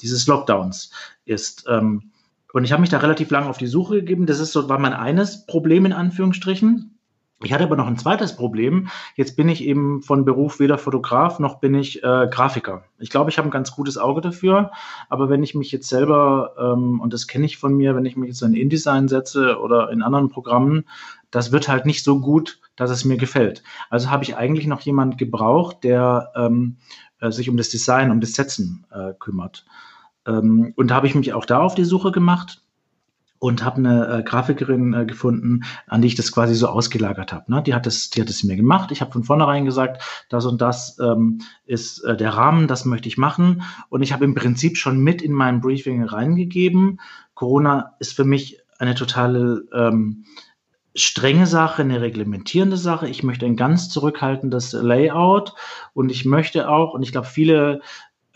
[0.00, 0.90] dieses Lockdowns
[1.24, 1.64] ist.
[1.68, 2.12] Ähm,
[2.52, 4.26] und ich habe mich da relativ lange auf die Suche gegeben.
[4.26, 6.95] Das ist so, war mein eines Problem in Anführungsstrichen.
[7.42, 8.88] Ich hatte aber noch ein zweites Problem.
[9.14, 12.84] Jetzt bin ich eben von Beruf weder Fotograf noch bin ich äh, Grafiker.
[12.98, 14.70] Ich glaube, ich habe ein ganz gutes Auge dafür.
[15.10, 18.16] Aber wenn ich mich jetzt selber, ähm, und das kenne ich von mir, wenn ich
[18.16, 20.86] mich jetzt in InDesign setze oder in anderen Programmen,
[21.30, 23.62] das wird halt nicht so gut, dass es mir gefällt.
[23.90, 26.78] Also habe ich eigentlich noch jemand gebraucht, der ähm,
[27.20, 29.66] äh, sich um das Design, um das Setzen äh, kümmert.
[30.26, 32.62] Ähm, und da habe ich mich auch da auf die Suche gemacht
[33.46, 37.52] und habe eine äh, Grafikerin äh, gefunden, an die ich das quasi so ausgelagert habe.
[37.52, 37.62] Ne?
[37.62, 38.90] Die hat das, die hat es mir gemacht.
[38.90, 43.06] Ich habe von vornherein gesagt, das und das ähm, ist äh, der Rahmen, das möchte
[43.06, 43.62] ich machen.
[43.88, 46.98] Und ich habe im Prinzip schon mit in mein Briefing reingegeben.
[47.34, 50.24] Corona ist für mich eine totale ähm,
[50.96, 53.08] strenge Sache, eine reglementierende Sache.
[53.08, 55.54] Ich möchte ein ganz zurückhaltendes Layout
[55.92, 57.80] und ich möchte auch, und ich glaube, viele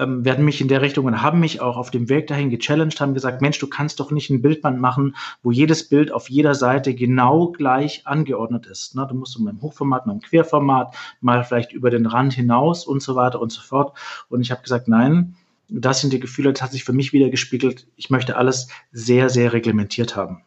[0.00, 3.00] ähm, werden mich in der Richtung und haben mich auch auf dem Weg dahin gechallenged,
[3.00, 6.54] haben gesagt, Mensch, du kannst doch nicht ein Bildband machen, wo jedes Bild auf jeder
[6.54, 8.96] Seite genau gleich angeordnet ist.
[8.96, 9.06] Ne?
[9.08, 13.02] Du musst mal im Hochformat, mal im Querformat, mal vielleicht über den Rand hinaus und
[13.02, 13.96] so weiter und so fort.
[14.28, 15.36] Und ich habe gesagt, nein,
[15.68, 17.86] das sind die Gefühle, das hat sich für mich wieder gespiegelt.
[17.96, 20.42] Ich möchte alles sehr, sehr reglementiert haben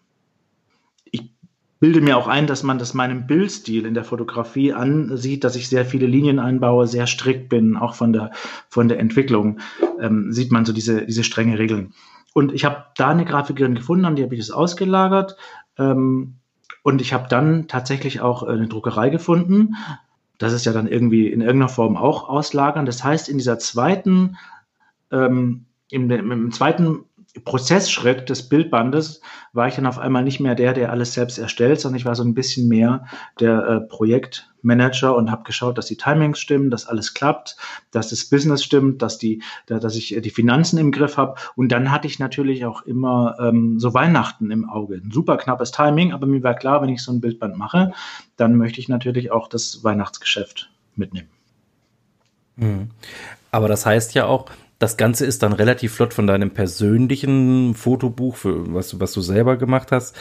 [1.83, 5.67] bilde mir auch ein, dass man das meinem Bildstil in der Fotografie ansieht, dass ich
[5.67, 8.31] sehr viele Linien einbaue, sehr strikt bin, auch von der,
[8.69, 9.59] von der Entwicklung
[9.99, 11.93] ähm, sieht man so diese, diese strenge Regeln.
[12.33, 15.35] Und ich habe da eine Grafikerin gefunden, an die habe ich das ausgelagert.
[15.77, 16.35] Ähm,
[16.83, 19.75] und ich habe dann tatsächlich auch eine Druckerei gefunden.
[20.37, 22.85] Das ist ja dann irgendwie in irgendeiner Form auch auslagern.
[22.85, 24.37] Das heißt, in dieser zweiten,
[25.11, 27.03] ähm, im, im zweiten
[27.39, 29.21] Prozessschritt des Bildbandes
[29.53, 32.13] war ich dann auf einmal nicht mehr der, der alles selbst erstellt, sondern ich war
[32.13, 33.05] so ein bisschen mehr
[33.39, 37.57] der äh, Projektmanager und habe geschaut, dass die Timings stimmen, dass alles klappt,
[37.89, 41.39] dass das Business stimmt, dass die, dass ich die Finanzen im Griff habe.
[41.55, 44.95] Und dann hatte ich natürlich auch immer ähm, so Weihnachten im Auge.
[44.95, 47.93] Ein super knappes Timing, aber mir war klar, wenn ich so ein Bildband mache,
[48.37, 51.29] dann möchte ich natürlich auch das Weihnachtsgeschäft mitnehmen.
[52.57, 52.91] Hm.
[53.49, 54.45] Aber das heißt ja auch,
[54.83, 59.55] das Ganze ist dann relativ flott von deinem persönlichen Fotobuch, für, was, was du selber
[59.55, 60.13] gemacht hast,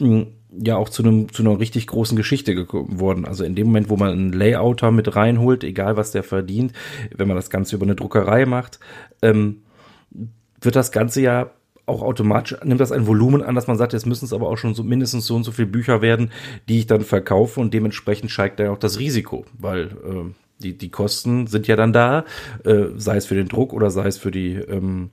[0.00, 3.24] hm, ja auch zu einem zu einer richtig großen Geschichte geworden.
[3.24, 6.72] Also in dem Moment, wo man einen Layouter mit reinholt, egal was der verdient,
[7.16, 8.80] wenn man das Ganze über eine Druckerei macht,
[9.22, 9.62] ähm,
[10.60, 11.50] wird das Ganze ja
[11.86, 14.56] auch automatisch nimmt das ein Volumen an, dass man sagt, jetzt müssen es aber auch
[14.56, 16.30] schon so mindestens so und so viele Bücher werden,
[16.68, 20.90] die ich dann verkaufe und dementsprechend steigt dann auch das Risiko, weil äh, die, die
[20.90, 22.24] Kosten sind ja dann da,
[22.64, 25.10] äh, sei es für den Druck oder sei es für die, ähm,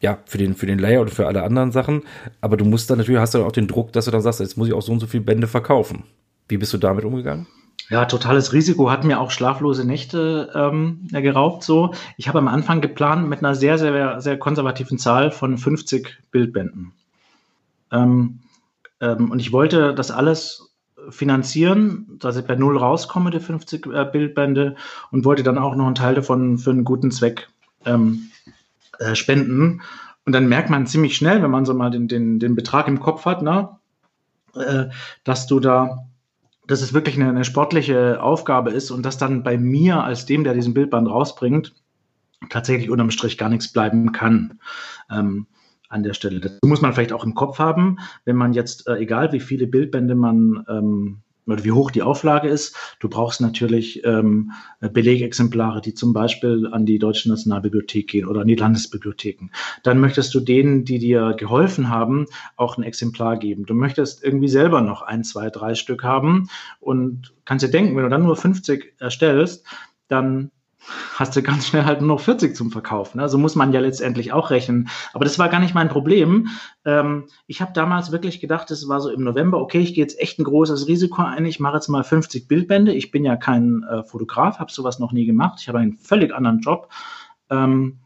[0.00, 2.02] ja, für den, für den Layout und für alle anderen Sachen.
[2.40, 4.56] Aber du musst dann natürlich, hast dann auch den Druck, dass du dann sagst, jetzt
[4.56, 6.04] muss ich auch so und so viele Bände verkaufen.
[6.48, 7.46] Wie bist du damit umgegangen?
[7.88, 11.62] Ja, totales Risiko hat mir auch schlaflose Nächte ähm, geraubt.
[11.62, 16.18] So, ich habe am Anfang geplant mit einer sehr, sehr, sehr konservativen Zahl von 50
[16.30, 16.92] Bildbänden.
[17.90, 18.40] Ähm,
[19.00, 20.71] ähm, und ich wollte das alles
[21.10, 24.76] finanzieren, dass ich bei Null rauskomme, die 50 äh, Bildbände,
[25.10, 27.48] und wollte dann auch noch einen Teil davon für einen guten Zweck
[27.84, 28.30] ähm,
[28.98, 29.82] äh, spenden.
[30.24, 33.00] Und dann merkt man ziemlich schnell, wenn man so mal den, den, den Betrag im
[33.00, 33.70] Kopf hat, ne,
[34.54, 34.86] äh,
[35.24, 36.06] dass du da,
[36.66, 40.44] dass es wirklich eine, eine sportliche Aufgabe ist und dass dann bei mir als dem,
[40.44, 41.74] der diesen Bildband rausbringt,
[42.50, 44.58] tatsächlich unterm Strich gar nichts bleiben kann.
[45.10, 45.46] Ähm,
[45.92, 46.40] an der Stelle.
[46.40, 49.66] Das muss man vielleicht auch im Kopf haben, wenn man jetzt, äh, egal wie viele
[49.66, 55.92] Bildbände man ähm, oder wie hoch die Auflage ist, du brauchst natürlich ähm, Belegexemplare, die
[55.92, 59.50] zum Beispiel an die Deutsche Nationalbibliothek gehen oder an die Landesbibliotheken.
[59.82, 62.26] Dann möchtest du denen, die dir geholfen haben,
[62.56, 63.66] auch ein Exemplar geben.
[63.66, 68.04] Du möchtest irgendwie selber noch ein, zwei, drei Stück haben und kannst dir denken, wenn
[68.04, 69.66] du dann nur 50 erstellst,
[70.06, 70.52] dann
[71.14, 73.18] hast du ganz schnell halt nur noch 40 zum Verkaufen.
[73.18, 73.28] Ne?
[73.28, 74.88] So muss man ja letztendlich auch rechnen.
[75.12, 76.48] Aber das war gar nicht mein Problem.
[76.84, 80.18] Ähm, ich habe damals wirklich gedacht, es war so im November, okay, ich gehe jetzt
[80.20, 81.46] echt ein großes Risiko ein.
[81.46, 82.92] Ich mache jetzt mal 50 Bildbände.
[82.92, 85.58] Ich bin ja kein äh, Fotograf, habe sowas noch nie gemacht.
[85.60, 86.88] Ich habe einen völlig anderen Job.
[87.50, 87.98] Ähm,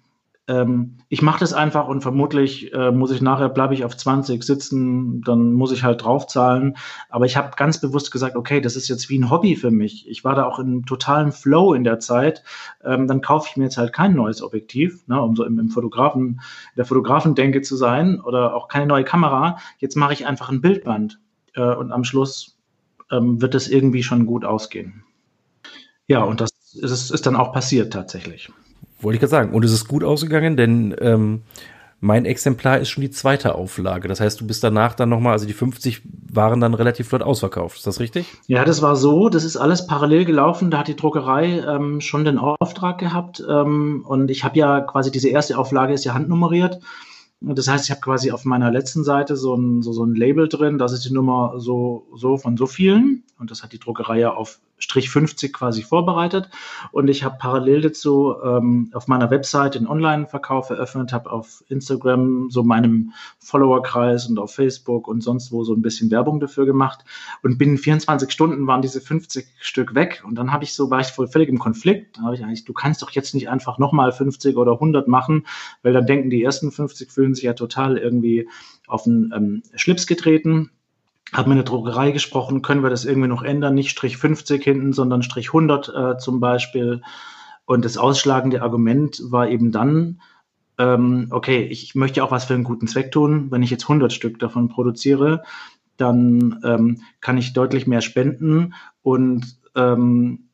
[0.49, 4.43] ähm, ich mache das einfach und vermutlich äh, muss ich nachher, bleibe ich auf 20
[4.45, 6.77] sitzen, dann muss ich halt draufzahlen.
[7.09, 10.09] Aber ich habe ganz bewusst gesagt, okay, das ist jetzt wie ein Hobby für mich.
[10.09, 12.45] Ich war da auch in totalen Flow in der Zeit.
[12.85, 15.71] Ähm, dann kaufe ich mir jetzt halt kein neues Objektiv, ne, um so im, im
[15.71, 16.41] Fotografen,
[16.77, 19.59] der Fotografendenke zu sein oder auch keine neue Kamera.
[19.79, 21.19] Jetzt mache ich einfach ein Bildband
[21.55, 22.57] äh, und am Schluss
[23.11, 25.03] ähm, wird es irgendwie schon gut ausgehen.
[26.07, 28.53] Ja, und das ist, ist dann auch passiert tatsächlich.
[29.01, 29.53] Wollte ich gerade sagen.
[29.53, 31.43] Und es ist gut ausgegangen, denn ähm,
[32.01, 34.07] Mein Exemplar ist schon die zweite Auflage.
[34.07, 37.79] Das heißt, du bist danach dann nochmal, also die 50 waren dann relativ flott ausverkauft.
[37.79, 38.27] Ist das richtig?
[38.47, 39.31] Ja, das war so.
[39.31, 40.71] Das ist alles parallel gelaufen.
[40.71, 43.43] Da hat die Druckerei ähm, schon den Auftrag gehabt.
[43.49, 46.81] Ähm, und ich habe ja quasi diese erste Auflage ist ja handnummeriert.
[47.41, 50.49] Das heißt, ich habe quasi auf meiner letzten Seite so ein, so, so ein Label
[50.49, 53.25] drin, das ist die Nummer so, so von so vielen.
[53.39, 56.51] Und das hat die Druckerei ja auf Strich 50 quasi vorbereitet.
[56.93, 62.51] Und ich habe parallel dazu ähm, auf meiner Website den Online-Verkauf eröffnet, habe auf Instagram
[62.51, 67.05] so meinem Followerkreis und auf Facebook und sonst wo so ein bisschen Werbung dafür gemacht.
[67.43, 70.23] Und binnen 24 Stunden waren diese 50 Stück weg.
[70.27, 72.19] Und dann habe ich so, war ich voll völlig im Konflikt.
[72.19, 75.47] Da habe ich eigentlich, du kannst doch jetzt nicht einfach nochmal 50 oder 100 machen,
[75.83, 78.49] weil dann denken die ersten 50 fühlen sich ja total irgendwie
[78.87, 80.71] auf den ähm, Schlips getreten
[81.33, 84.93] habe mit der Druckerei gesprochen, können wir das irgendwie noch ändern, nicht Strich 50 hinten,
[84.93, 87.03] sondern Strich 100 äh, zum Beispiel.
[87.65, 90.21] Und das ausschlagende Argument war eben dann,
[90.79, 93.51] ähm, okay, ich möchte auch was für einen guten Zweck tun.
[93.51, 95.43] Wenn ich jetzt 100 Stück davon produziere,
[95.97, 100.46] dann ähm, kann ich deutlich mehr spenden und ähm,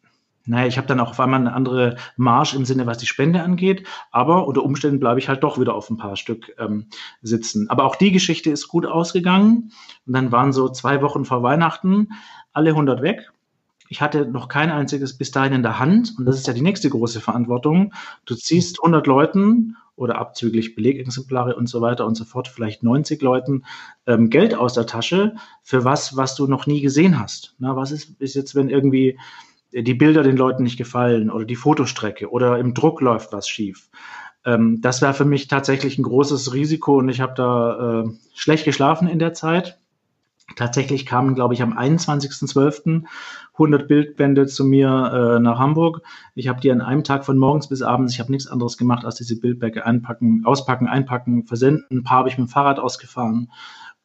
[0.45, 3.43] naja, ich habe dann auch auf einmal eine andere Marge im Sinne, was die Spende
[3.43, 6.87] angeht, aber unter Umständen bleibe ich halt doch wieder auf ein paar Stück ähm,
[7.23, 7.71] sitzen.
[7.71, 9.73] Aber auch die Geschichte ist gut ausgegangen
[10.07, 12.09] und dann waren so zwei Wochen vor Weihnachten
[12.53, 13.31] alle 100 weg.
[13.89, 16.63] Ich hatte noch kein einziges bis dahin in der Hand und das ist ja die
[16.63, 17.93] nächste große Verantwortung.
[18.25, 23.21] Du ziehst 100 Leuten oder abzüglich Belegexemplare und so weiter und so fort, vielleicht 90
[23.21, 23.65] Leuten
[24.07, 27.55] ähm, Geld aus der Tasche für was, was du noch nie gesehen hast.
[27.59, 29.19] Na, was ist, ist jetzt, wenn irgendwie
[29.73, 33.89] die Bilder den Leuten nicht gefallen oder die Fotostrecke oder im Druck läuft was schief.
[34.45, 38.65] Ähm, das wäre für mich tatsächlich ein großes Risiko und ich habe da äh, schlecht
[38.65, 39.79] geschlafen in der Zeit.
[40.57, 43.05] Tatsächlich kamen, glaube ich, am 21.12.
[43.55, 46.03] 100 Bildbände zu mir äh, nach Hamburg.
[46.35, 49.05] Ich habe die an einem Tag von morgens bis abends, ich habe nichts anderes gemacht,
[49.05, 51.99] als diese Bildbände einpacken, auspacken, einpacken, versenden.
[51.99, 53.51] Ein paar habe ich mit dem Fahrrad ausgefahren.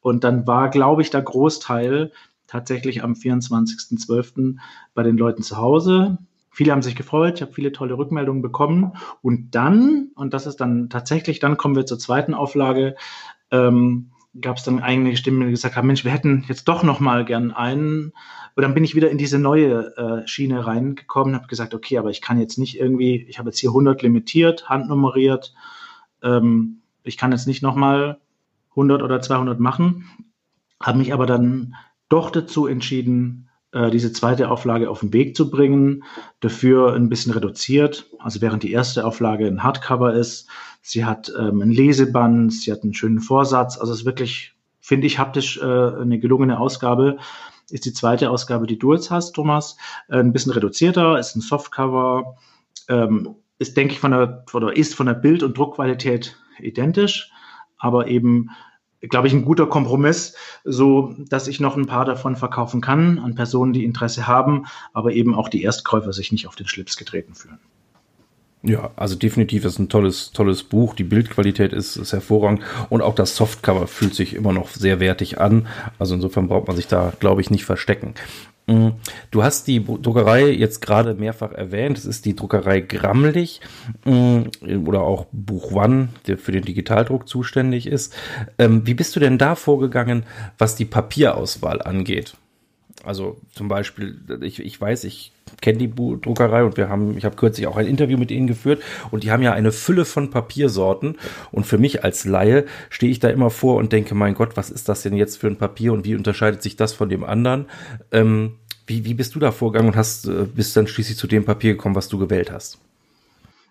[0.00, 2.12] Und dann war, glaube ich, der Großteil
[2.48, 4.56] tatsächlich am 24.12.
[4.94, 6.18] bei den Leuten zu Hause.
[6.50, 8.94] Viele haben sich gefreut, ich habe viele tolle Rückmeldungen bekommen.
[9.22, 12.96] Und dann, und das ist dann tatsächlich, dann kommen wir zur zweiten Auflage,
[13.52, 17.00] ähm, gab es dann einige Stimmen, die gesagt haben, Mensch, wir hätten jetzt doch noch
[17.00, 18.12] mal gern einen.
[18.56, 22.10] Und dann bin ich wieder in diese neue äh, Schiene reingekommen, habe gesagt, okay, aber
[22.10, 25.54] ich kann jetzt nicht irgendwie, ich habe jetzt hier 100 limitiert, handnummeriert,
[26.22, 28.18] ähm, ich kann jetzt nicht noch mal
[28.70, 30.08] 100 oder 200 machen,
[30.80, 31.74] habe mich aber dann
[32.08, 36.04] doch dazu entschieden, äh, diese zweite Auflage auf den Weg zu bringen,
[36.40, 38.10] dafür ein bisschen reduziert.
[38.18, 40.48] Also während die erste Auflage ein Hardcover ist,
[40.80, 43.78] sie hat ähm, ein Leseband, sie hat einen schönen Vorsatz.
[43.78, 47.18] Also es ist wirklich, finde ich, haptisch äh, eine gelungene Ausgabe.
[47.70, 49.76] Ist die zweite Ausgabe, die du jetzt hast, Thomas,
[50.08, 52.36] äh, ein bisschen reduzierter, ist ein Softcover,
[52.88, 57.30] ähm, ist, denke ich, von der, oder ist von der Bild- und Druckqualität identisch,
[57.76, 58.48] aber eben
[59.00, 60.34] glaube ich, ein guter Kompromiss,
[60.64, 65.12] so dass ich noch ein paar davon verkaufen kann an Personen, die Interesse haben, aber
[65.12, 67.58] eben auch die Erstkäufer sich nicht auf den Schlips getreten fühlen.
[68.62, 70.94] Ja, also definitiv ist ein tolles, tolles Buch.
[70.94, 75.40] Die Bildqualität ist, ist hervorragend und auch das Softcover fühlt sich immer noch sehr wertig
[75.40, 75.68] an.
[76.00, 78.14] Also insofern braucht man sich da, glaube ich, nicht verstecken.
[78.68, 78.90] Mm,
[79.30, 81.98] du hast die Druckerei jetzt gerade mehrfach erwähnt.
[81.98, 83.60] Es ist die Druckerei Grammlich
[84.04, 84.42] mm,
[84.86, 88.14] oder auch Buch One, der für den Digitaldruck zuständig ist.
[88.58, 90.24] Ähm, wie bist du denn da vorgegangen,
[90.58, 92.36] was die Papierauswahl angeht?
[93.08, 97.36] Also zum Beispiel, ich, ich weiß, ich kenne die Druckerei und wir haben, ich habe
[97.36, 101.16] kürzlich auch ein Interview mit ihnen geführt und die haben ja eine Fülle von Papiersorten
[101.50, 104.68] und für mich als Laie stehe ich da immer vor und denke, mein Gott, was
[104.68, 107.64] ist das denn jetzt für ein Papier und wie unterscheidet sich das von dem anderen?
[108.12, 111.46] Ähm, wie, wie bist du da vorgegangen und hast, äh, bist dann schließlich zu dem
[111.46, 112.78] Papier gekommen, was du gewählt hast?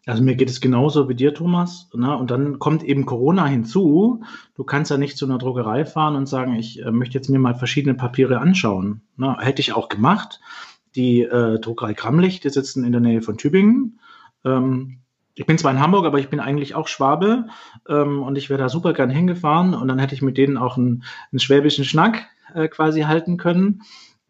[0.07, 1.89] Also mir geht es genauso wie dir, Thomas.
[1.93, 2.17] Ne?
[2.17, 4.23] Und dann kommt eben Corona hinzu.
[4.55, 7.39] Du kannst ja nicht zu einer Druckerei fahren und sagen, ich äh, möchte jetzt mir
[7.39, 9.01] mal verschiedene Papiere anschauen.
[9.17, 9.35] Ne?
[9.39, 10.39] Hätte ich auch gemacht.
[10.95, 13.99] Die äh, Druckerei Kramlich, die sitzen in der Nähe von Tübingen.
[14.45, 14.99] Ähm,
[15.35, 17.47] ich bin zwar in Hamburg, aber ich bin eigentlich auch Schwabe
[17.87, 20.77] ähm, und ich wäre da super gern hingefahren und dann hätte ich mit denen auch
[20.77, 23.83] einen, einen schwäbischen Schnack äh, quasi halten können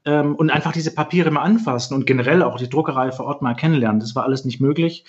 [0.07, 3.53] ähm, und einfach diese Papiere mal anfassen und generell auch die Druckerei vor Ort mal
[3.53, 3.99] kennenlernen.
[3.99, 5.03] Das war alles nicht möglich.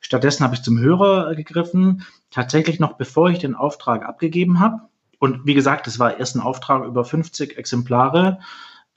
[0.00, 4.80] Stattdessen habe ich zum Hörer gegriffen, tatsächlich noch bevor ich den Auftrag abgegeben habe.
[5.20, 8.40] Und wie gesagt, es war erst ein Auftrag über 50 Exemplare.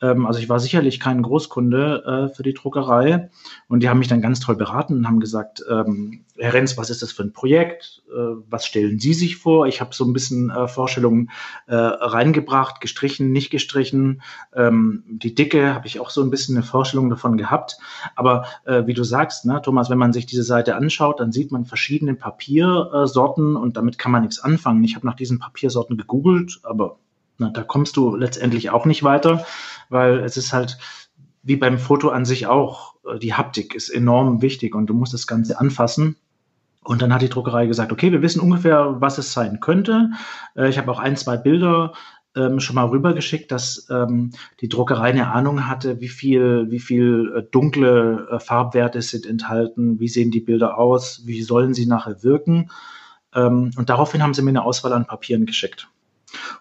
[0.04, 3.30] Ähm, also ich war sicherlich kein Großkunde äh, für die Druckerei.
[3.68, 6.90] Und die haben mich dann ganz toll beraten und haben gesagt, ähm, Herr Renz, was
[6.90, 8.04] ist das für ein Projekt?
[8.10, 9.66] Äh, was stellen Sie sich vor?
[9.68, 11.30] Ich habe so ein bisschen äh, Vorstellungen
[11.66, 14.22] reingebracht, gestrichen, nicht gestrichen.
[14.54, 17.78] Ähm, die Dicke habe ich auch so ein bisschen eine Vorstellung davon gehabt.
[18.16, 21.66] Aber wie du sagst, ne, Thomas, wenn man sich diese Seite anschaut, dann sieht man
[21.66, 24.84] verschiedene Papiersorten und damit kann man nichts anfangen.
[24.84, 26.98] Ich habe nach diesen Papiersorten gegoogelt, aber
[27.38, 29.46] na, da kommst du letztendlich auch nicht weiter,
[29.90, 30.78] weil es ist halt
[31.44, 35.14] wie beim Foto an sich auch, äh, die Haptik ist enorm wichtig und du musst
[35.14, 36.16] das Ganze anfassen.
[36.84, 40.12] Und dann hat die Druckerei gesagt, okay, wir wissen ungefähr, was es sein könnte.
[40.56, 41.94] Äh, ich habe auch ein, zwei Bilder
[42.36, 47.34] ähm, schon mal rübergeschickt, dass ähm, die Druckerei eine Ahnung hatte, wie viel, wie viel
[47.36, 52.24] äh, dunkle äh, Farbwerte sind enthalten, wie sehen die Bilder aus, wie sollen sie nachher
[52.24, 52.72] wirken.
[53.36, 55.90] Ähm, und daraufhin haben sie mir eine Auswahl an Papieren geschickt.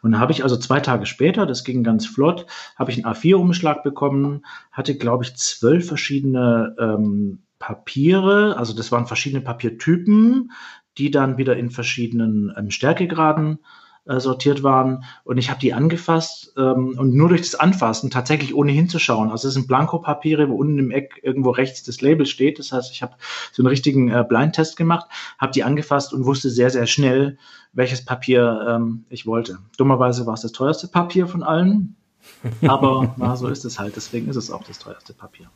[0.03, 3.15] Und da habe ich also zwei Tage später, das ging ganz flott, habe ich einen
[3.15, 10.51] A4-Umschlag bekommen, hatte, glaube ich, zwölf verschiedene ähm, Papiere, also das waren verschiedene Papiertypen,
[10.99, 13.61] die dann wieder in verschiedenen ähm, Stärkegraden
[14.05, 15.05] äh, sortiert waren.
[15.25, 19.31] Und ich habe die angefasst ähm, und nur durch das Anfassen, tatsächlich ohne hinzuschauen.
[19.31, 22.59] Also es sind Blankopapiere, wo unten im Eck irgendwo rechts das Label steht.
[22.59, 23.15] Das heißt, ich habe
[23.53, 25.07] so einen richtigen äh, Blindtest gemacht,
[25.39, 27.39] habe die angefasst und wusste sehr, sehr schnell,
[27.73, 29.59] welches Papier ähm, ich wollte.
[29.77, 31.95] Dummerweise war es das teuerste Papier von allen.
[32.67, 33.95] Aber na, so ist es halt.
[33.97, 35.47] Deswegen ist es auch das teuerste Papier.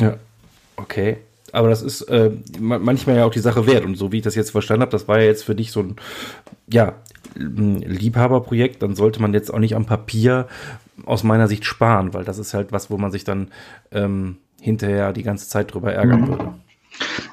[0.00, 0.16] Ja,
[0.76, 1.18] okay.
[1.52, 3.84] Aber das ist äh, manchmal ja auch die Sache wert.
[3.84, 5.80] Und so wie ich das jetzt verstanden habe, das war ja jetzt für dich so
[5.80, 5.96] ein,
[6.66, 6.94] ja,
[7.34, 10.46] Liebhaberprojekt, dann sollte man jetzt auch nicht am Papier
[11.04, 13.48] aus meiner Sicht sparen, weil das ist halt was, wo man sich dann
[13.92, 16.28] ähm, hinterher die ganze Zeit drüber ärgern mhm.
[16.28, 16.54] würde.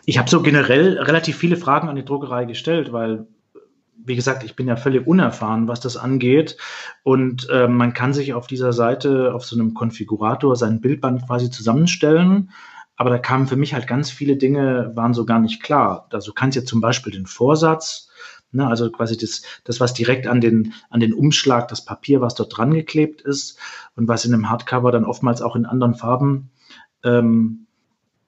[0.06, 3.28] Ich habe so generell relativ viele Fragen an die Druckerei gestellt, weil
[4.06, 6.58] wie gesagt, ich bin ja völlig unerfahren, was das angeht.
[7.04, 11.50] Und äh, man kann sich auf dieser Seite, auf so einem Konfigurator, sein Bildband quasi
[11.50, 12.52] zusammenstellen.
[12.96, 16.08] Aber da kamen für mich halt ganz viele Dinge, waren so gar nicht klar.
[16.12, 18.10] Also du kannst ja zum Beispiel den Vorsatz
[18.56, 22.36] Ne, also quasi das, das, was direkt an den, an den Umschlag, das Papier, was
[22.36, 23.58] dort dran geklebt ist
[23.96, 26.52] und was in einem Hardcover dann oftmals auch in anderen Farben
[27.04, 27.66] ähm,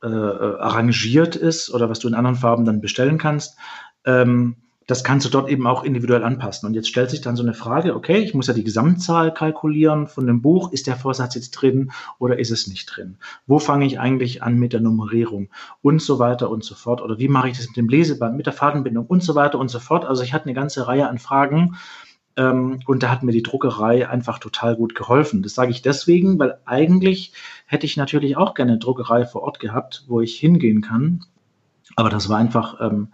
[0.02, 3.58] äh, arrangiert ist oder was du in anderen Farben dann bestellen kannst.
[4.04, 4.56] Ähm,
[4.88, 6.68] das kannst du dort eben auch individuell anpassen.
[6.68, 10.08] Und jetzt stellt sich dann so eine Frage, okay, ich muss ja die Gesamtzahl kalkulieren
[10.08, 10.72] von dem Buch.
[10.72, 13.18] Ist der Vorsatz jetzt drin oder ist es nicht drin?
[13.48, 15.50] Wo fange ich eigentlich an mit der Nummerierung?
[15.82, 17.02] Und so weiter und so fort.
[17.02, 19.70] Oder wie mache ich das mit dem Leseband, mit der Fadenbindung und so weiter und
[19.70, 20.06] so fort.
[20.06, 21.78] Also ich hatte eine ganze Reihe an Fragen.
[22.38, 25.42] Ähm, und da hat mir die Druckerei einfach total gut geholfen.
[25.42, 27.34] Das sage ich deswegen, weil eigentlich
[27.66, 31.26] hätte ich natürlich auch gerne eine Druckerei vor Ort gehabt, wo ich hingehen kann.
[31.96, 33.08] Aber das war einfach ähm,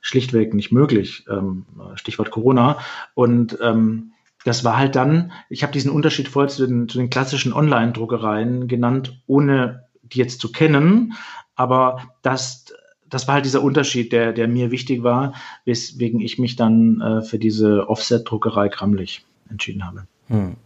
[0.00, 1.24] schlichtweg nicht möglich.
[1.30, 2.78] Ähm, Stichwort Corona.
[3.14, 4.12] Und ähm,
[4.44, 8.68] das war halt dann, ich habe diesen Unterschied vorher zu den, zu den klassischen Online-Druckereien
[8.68, 11.14] genannt, ohne die jetzt zu kennen.
[11.54, 12.66] Aber das,
[13.08, 17.22] das war halt dieser Unterschied, der, der mir wichtig war, weswegen ich mich dann äh,
[17.22, 20.06] für diese Offset-Druckerei Kramlich entschieden habe.
[20.28, 20.56] Hm.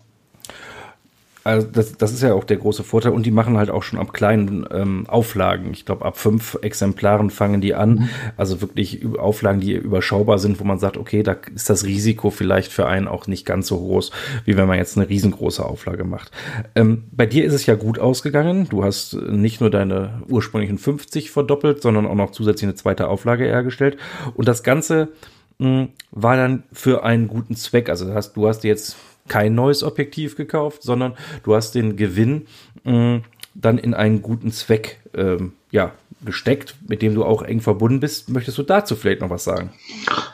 [1.46, 4.00] Also das, das ist ja auch der große Vorteil und die machen halt auch schon
[4.00, 5.70] ab kleinen ähm, Auflagen.
[5.70, 7.90] Ich glaube, ab fünf Exemplaren fangen die an.
[7.90, 8.09] Mhm.
[8.37, 12.72] Also wirklich Auflagen, die überschaubar sind, wo man sagt, okay, da ist das Risiko vielleicht
[12.72, 14.11] für einen auch nicht ganz so groß,
[14.44, 16.32] wie wenn man jetzt eine riesengroße Auflage macht.
[16.74, 18.68] Ähm, bei dir ist es ja gut ausgegangen.
[18.68, 23.44] Du hast nicht nur deine ursprünglichen 50 verdoppelt, sondern auch noch zusätzlich eine zweite Auflage
[23.44, 23.98] hergestellt.
[24.35, 25.11] Und das Ganze
[25.59, 27.88] mh, hm, war dann für einen guten Zweck.
[27.88, 28.96] Also hast, du hast jetzt
[29.29, 32.47] kein neues Objektiv gekauft, sondern du hast den Gewinn
[32.85, 33.23] mh,
[33.55, 35.93] dann in einen guten Zweck ähm, ja,
[36.25, 38.31] gesteckt, mit dem du auch eng verbunden bist.
[38.31, 39.71] Möchtest du dazu vielleicht noch was sagen?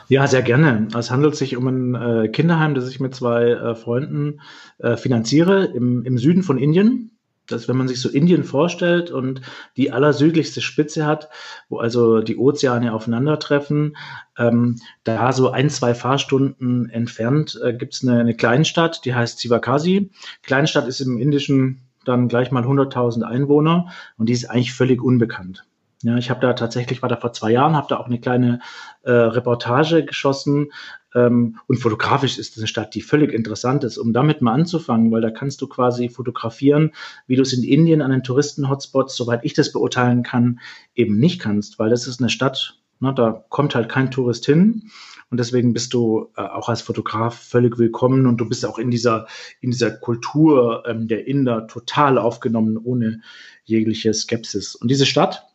[0.07, 0.87] Ja, sehr gerne.
[0.97, 4.41] Es handelt sich um ein äh, Kinderheim, das ich mit zwei äh, Freunden
[4.79, 7.11] äh, finanziere im, im Süden von Indien
[7.53, 9.41] dass wenn man sich so Indien vorstellt und
[9.77, 11.29] die allersüdlichste Spitze hat,
[11.69, 13.95] wo also die Ozeane aufeinandertreffen,
[14.37, 19.39] ähm, da so ein, zwei Fahrstunden entfernt äh, gibt es eine, eine Kleinstadt, die heißt
[19.39, 20.11] Sivakasi.
[20.41, 23.87] Kleinstadt ist im Indischen dann gleich mal 100.000 Einwohner
[24.17, 25.65] und die ist eigentlich völlig unbekannt.
[26.03, 28.59] Ja, ich habe da tatsächlich, war da vor zwei Jahren, habe da auch eine kleine
[29.03, 30.73] äh, Reportage geschossen.
[31.15, 35.11] Ähm, und fotografisch ist das eine Stadt, die völlig interessant ist, um damit mal anzufangen,
[35.11, 36.91] weil da kannst du quasi fotografieren,
[37.27, 40.59] wie du es in Indien an den Touristen-Hotspots, soweit ich das beurteilen kann,
[40.95, 44.89] eben nicht kannst, weil das ist eine Stadt, ne, da kommt halt kein Tourist hin.
[45.29, 48.91] Und deswegen bist du äh, auch als Fotograf völlig willkommen und du bist auch in
[48.91, 49.25] dieser,
[49.61, 53.21] in dieser Kultur ähm, der Inder total aufgenommen, ohne
[53.63, 54.75] jegliche Skepsis.
[54.75, 55.47] Und diese Stadt,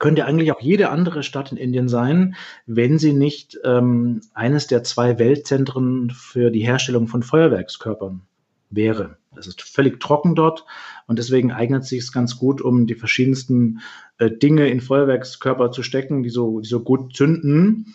[0.00, 2.34] könnte eigentlich auch jede andere Stadt in Indien sein,
[2.66, 8.22] wenn sie nicht ähm, eines der zwei Weltzentren für die Herstellung von Feuerwerkskörpern
[8.70, 9.18] wäre.
[9.34, 10.64] Das ist völlig trocken dort
[11.06, 13.80] und deswegen eignet sich es ganz gut, um die verschiedensten
[14.18, 17.94] äh, Dinge in Feuerwerkskörper zu stecken, die so, die so gut zünden.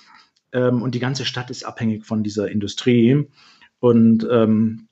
[0.54, 3.28] Ähm, und die ganze Stadt ist abhängig von dieser Industrie.
[3.80, 4.88] Und ähm,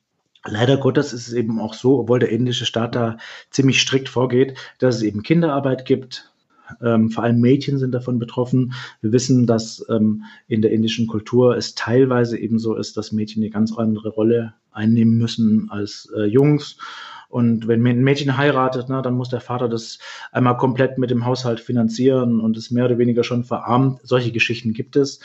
[0.45, 3.15] Leider Gottes ist es eben auch so, obwohl der indische Staat da
[3.49, 6.32] ziemlich strikt vorgeht, dass es eben Kinderarbeit gibt,
[6.81, 8.73] ähm, vor allem Mädchen sind davon betroffen.
[9.01, 13.43] Wir wissen, dass ähm, in der indischen Kultur es teilweise eben so ist, dass Mädchen
[13.43, 16.77] eine ganz andere Rolle einnehmen müssen als äh, Jungs.
[17.29, 19.97] Und wenn ein Mädchen heiratet, na, dann muss der Vater das
[20.31, 24.01] einmal komplett mit dem Haushalt finanzieren und ist mehr oder weniger schon verarmt.
[24.03, 25.19] Solche Geschichten gibt es.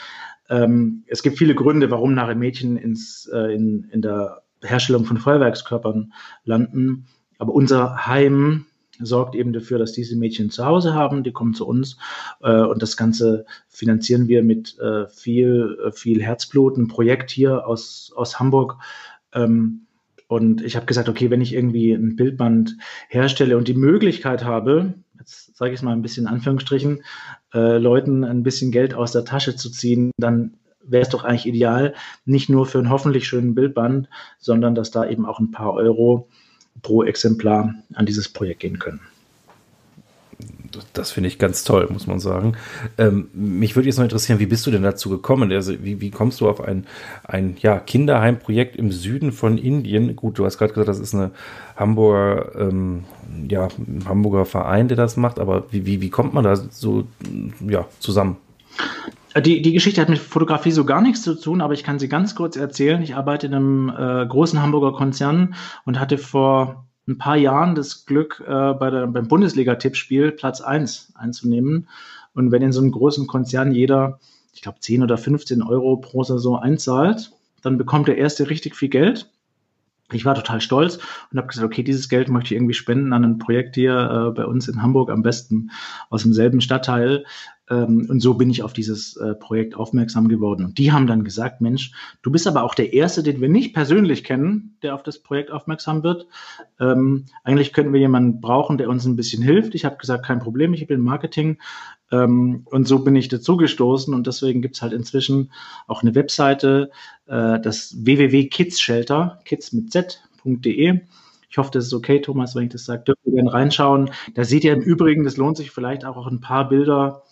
[0.49, 5.17] Ähm, es gibt viele Gründe, warum nachher Mädchen ins, äh, in, in der Herstellung von
[5.17, 6.11] Feuerwerkskörpern
[6.43, 7.05] landen.
[7.37, 8.65] Aber unser Heim
[8.99, 11.97] sorgt eben dafür, dass diese Mädchen zu Hause haben, die kommen zu uns
[12.41, 17.65] äh, und das Ganze finanzieren wir mit äh, viel, äh, viel Herzblut, ein Projekt hier
[17.67, 18.77] aus, aus Hamburg.
[19.33, 19.81] Ähm,
[20.27, 22.77] und ich habe gesagt, okay, wenn ich irgendwie ein Bildband
[23.07, 27.03] herstelle und die Möglichkeit habe, jetzt sage ich es mal ein bisschen in Anführungsstrichen,
[27.53, 31.47] äh, Leuten ein bisschen Geld aus der Tasche zu ziehen, dann wäre es doch eigentlich
[31.47, 31.93] ideal,
[32.25, 36.29] nicht nur für einen hoffentlich schönen Bildband, sondern dass da eben auch ein paar Euro
[36.81, 39.01] pro Exemplar an dieses Projekt gehen können.
[40.93, 42.53] Das finde ich ganz toll, muss man sagen.
[42.97, 45.51] Ähm, mich würde jetzt noch interessieren, wie bist du denn dazu gekommen?
[45.51, 46.85] Also, wie, wie kommst du auf ein,
[47.23, 50.15] ein ja, Kinderheimprojekt im Süden von Indien?
[50.15, 51.31] Gut, du hast gerade gesagt, das ist eine
[51.75, 53.03] Hamburger, ähm,
[53.49, 57.05] ja, ein Hamburger Verein, der das macht, aber wie, wie, wie kommt man da so
[57.67, 58.37] ja, zusammen?
[59.35, 62.09] Die, die Geschichte hat mit Fotografie so gar nichts zu tun, aber ich kann sie
[62.09, 63.01] ganz kurz erzählen.
[63.01, 65.53] Ich arbeite in einem äh, großen Hamburger Konzern
[65.85, 71.13] und hatte vor ein paar Jahren das Glück, äh, bei der, beim Bundesliga-Tippspiel Platz 1
[71.15, 71.87] einzunehmen.
[72.33, 74.19] Und wenn in so einem großen Konzern jeder,
[74.53, 78.89] ich glaube, 10 oder 15 Euro pro Saison einzahlt, dann bekommt der Erste richtig viel
[78.89, 79.29] Geld.
[80.11, 80.97] Ich war total stolz
[81.31, 84.31] und habe gesagt, okay, dieses Geld möchte ich irgendwie spenden an ein Projekt hier äh,
[84.31, 85.69] bei uns in Hamburg, am besten
[86.09, 87.25] aus demselben Stadtteil,
[87.69, 90.65] ähm, und so bin ich auf dieses äh, Projekt aufmerksam geworden.
[90.65, 91.91] Und die haben dann gesagt, Mensch,
[92.21, 95.51] du bist aber auch der Erste, den wir nicht persönlich kennen, der auf das Projekt
[95.51, 96.27] aufmerksam wird.
[96.79, 99.75] Ähm, eigentlich könnten wir jemanden brauchen, der uns ein bisschen hilft.
[99.75, 101.59] Ich habe gesagt, kein Problem, ich bin Marketing.
[102.11, 104.13] Ähm, und so bin ich dazu gestoßen.
[104.13, 105.51] Und deswegen gibt es halt inzwischen
[105.87, 106.89] auch eine Webseite,
[107.27, 111.01] äh, das www.kidsshelter, kids mit z.de.
[111.51, 113.03] Ich hoffe, das ist okay, Thomas, wenn ich das sage.
[113.03, 114.11] Dürft ihr gerne reinschauen.
[114.33, 117.23] Da seht ihr im Übrigen, das lohnt sich vielleicht auch, auch ein paar Bilder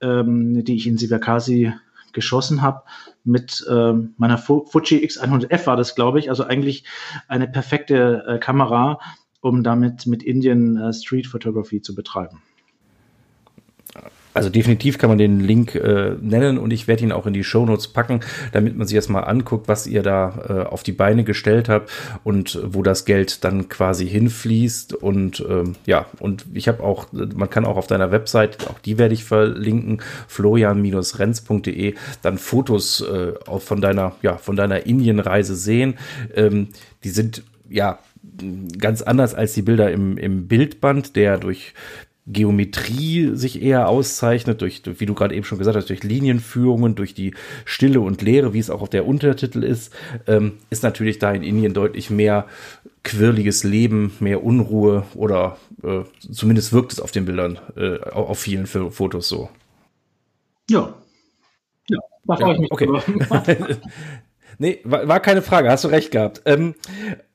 [0.00, 1.72] ähm, die ich in Sivakasi
[2.12, 2.82] geschossen habe.
[3.24, 6.30] Mit ähm, meiner Fuji X100F war das, glaube ich.
[6.30, 6.84] Also eigentlich
[7.28, 9.00] eine perfekte äh, Kamera,
[9.40, 12.42] um damit mit Indien äh, Street Photography zu betreiben.
[14.34, 17.44] Also definitiv kann man den Link äh, nennen und ich werde ihn auch in die
[17.44, 18.20] Show Notes packen,
[18.52, 21.90] damit man sich jetzt mal anguckt, was ihr da äh, auf die Beine gestellt habt
[22.24, 24.94] und wo das Geld dann quasi hinfließt.
[24.94, 28.98] Und ähm, ja, und ich habe auch, man kann auch auf deiner Website, auch die
[28.98, 35.94] werde ich verlinken, florian-renz.de, dann Fotos äh, von deiner, ja, von deiner Indienreise sehen.
[36.34, 36.68] Ähm,
[37.04, 38.00] die sind ja
[38.78, 41.74] ganz anders als die Bilder im, im Bildband, der durch
[42.26, 47.12] Geometrie sich eher auszeichnet, durch, wie du gerade eben schon gesagt hast, durch Linienführungen, durch
[47.12, 47.34] die
[47.66, 49.92] Stille und Leere, wie es auch auf der Untertitel ist,
[50.26, 52.46] ähm, ist natürlich da in Indien deutlich mehr
[53.02, 58.66] quirliges Leben, mehr Unruhe oder äh, zumindest wirkt es auf den Bildern, äh, auf vielen
[58.66, 59.50] Fotos so.
[60.70, 60.94] Ja.
[61.90, 62.72] Ja, da freue ja, ich mich.
[62.72, 62.88] Okay.
[64.58, 66.40] nee, war, war, keine Frage, hast du recht gehabt.
[66.46, 66.74] Ähm,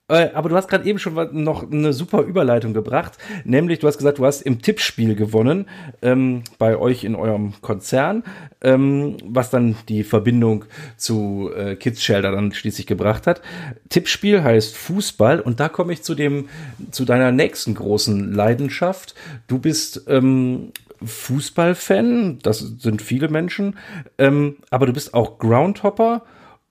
[0.10, 3.98] äh, aber du hast gerade eben schon noch eine super Überleitung gebracht, nämlich du hast
[3.98, 5.68] gesagt, du hast im Tippspiel gewonnen
[6.02, 8.24] ähm, bei euch in eurem Konzern,
[8.62, 10.66] ähm, was dann die Verbindung
[10.98, 13.42] zu äh, Kids Shelter dann schließlich gebracht hat.
[13.90, 16.50] Tippspiel heißt Fußball und da komme ich zu dem
[16.92, 19.16] zu deiner nächsten großen Leidenschaft.
[19.48, 20.72] Du bist ähm,
[21.04, 23.78] Fußballfan, das sind viele Menschen,
[24.18, 26.24] ähm, aber du bist auch Groundhopper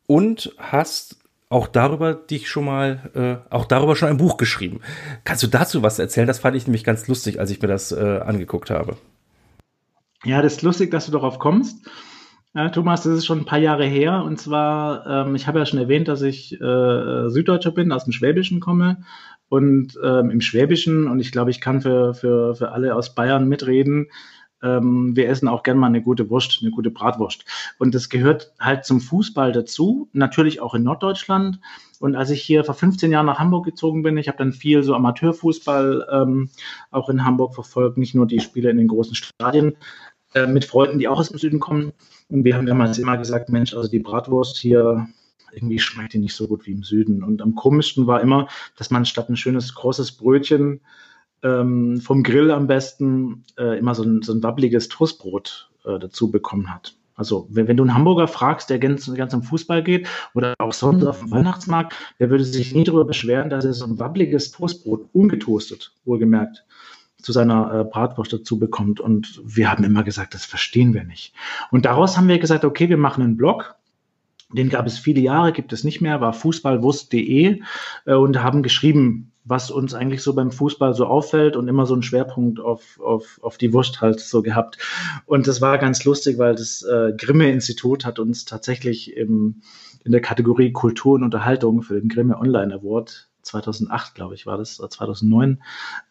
[0.07, 1.18] und hast
[1.51, 3.11] auch darüber dich schon mal,
[3.51, 4.80] äh, auch darüber schon ein Buch geschrieben.
[5.24, 6.26] Kannst du dazu was erzählen?
[6.26, 8.96] Das fand ich nämlich ganz lustig, als ich mir das äh, angeguckt habe.
[10.24, 11.88] Ja, das ist lustig, dass du darauf kommst.
[12.55, 14.24] Ja, Thomas, das ist schon ein paar Jahre her.
[14.24, 18.12] Und zwar, ähm, ich habe ja schon erwähnt, dass ich äh, Süddeutscher bin, aus dem
[18.12, 19.05] Schwäbischen komme.
[19.49, 23.49] Und ähm, im Schwäbischen, und ich glaube, ich kann für, für, für alle aus Bayern
[23.49, 24.09] mitreden,
[24.62, 27.44] ähm, wir essen auch gern mal eine gute Wurst, eine gute Bratwurst.
[27.78, 31.61] Und das gehört halt zum Fußball dazu, natürlich auch in Norddeutschland.
[32.00, 34.82] Und als ich hier vor 15 Jahren nach Hamburg gezogen bin, ich habe dann viel
[34.82, 36.50] so Amateurfußball ähm,
[36.90, 39.76] auch in Hamburg verfolgt, nicht nur die Spiele in den großen Stadien,
[40.34, 41.92] äh, mit Freunden, die auch aus dem Süden kommen.
[42.28, 45.09] Und wir haben damals immer gesagt, Mensch, also die Bratwurst hier
[45.52, 47.22] irgendwie schmeckt die nicht so gut wie im Süden.
[47.22, 50.80] Und am komischsten war immer, dass man statt ein schönes großes Brötchen
[51.43, 56.30] ähm, vom Grill am besten äh, immer so ein, so ein wabbliges Toastbrot äh, dazu
[56.30, 56.95] bekommen hat.
[57.18, 60.72] Also wenn, wenn du einen Hamburger fragst, der ganz, ganz am Fußball geht oder auch
[60.72, 64.53] sonst auf dem Weihnachtsmarkt, der würde sich nie darüber beschweren, dass er so ein wabbliges
[64.53, 66.64] Toastbrot, ungetoastet, wohlgemerkt,
[67.20, 69.01] zu seiner äh, Bratwurst dazu bekommt.
[69.01, 71.34] Und wir haben immer gesagt, das verstehen wir nicht.
[71.72, 73.74] Und daraus haben wir gesagt, okay, wir machen einen Blog.
[74.53, 77.61] Den gab es viele Jahre, gibt es nicht mehr, war fußballwurst.de
[78.07, 81.94] äh, und haben geschrieben, was uns eigentlich so beim Fußball so auffällt und immer so
[81.94, 84.78] einen Schwerpunkt auf, auf, auf die Wurst halt so gehabt.
[85.26, 89.62] Und das war ganz lustig, weil das äh, Grimme-Institut hat uns tatsächlich im,
[90.05, 94.59] in der Kategorie Kultur und Unterhaltung für den Grimme Online Award 2008, glaube ich, war
[94.59, 95.62] das, 2009,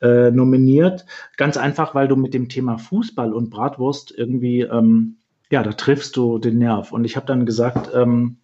[0.01, 1.05] äh, nominiert.
[1.37, 5.17] Ganz einfach, weil du mit dem Thema Fußball und Bratwurst irgendwie, ähm,
[5.51, 6.91] ja, da triffst du den Nerv.
[6.91, 8.37] Und ich habe dann gesagt, ähm,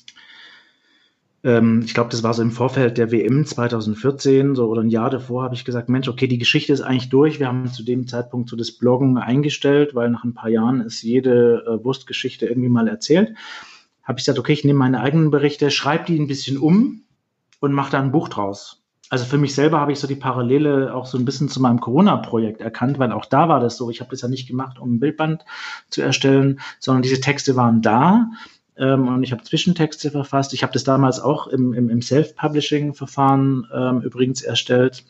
[1.43, 5.09] ähm, ich glaube, das war so im Vorfeld der WM 2014, so oder ein Jahr
[5.09, 7.39] davor, habe ich gesagt, Mensch, okay, die Geschichte ist eigentlich durch.
[7.39, 11.01] Wir haben zu dem Zeitpunkt so das Bloggen eingestellt, weil nach ein paar Jahren ist
[11.01, 13.35] jede äh, Wurstgeschichte irgendwie mal erzählt.
[14.03, 17.03] Habe ich gesagt, okay, ich nehme meine eigenen Berichte, schreibe die ein bisschen um
[17.59, 18.83] und mache da ein Buch draus.
[19.09, 21.79] Also für mich selber habe ich so die Parallele auch so ein bisschen zu meinem
[21.79, 23.89] Corona-Projekt erkannt, weil auch da war das so.
[23.89, 25.45] Ich habe das ja nicht gemacht, um ein Bildband
[25.89, 28.31] zu erstellen, sondern diese Texte waren da
[28.77, 30.53] ähm, und ich habe Zwischentexte verfasst.
[30.53, 35.05] Ich habe das damals auch im, im, im Self-Publishing-Verfahren ähm, übrigens erstellt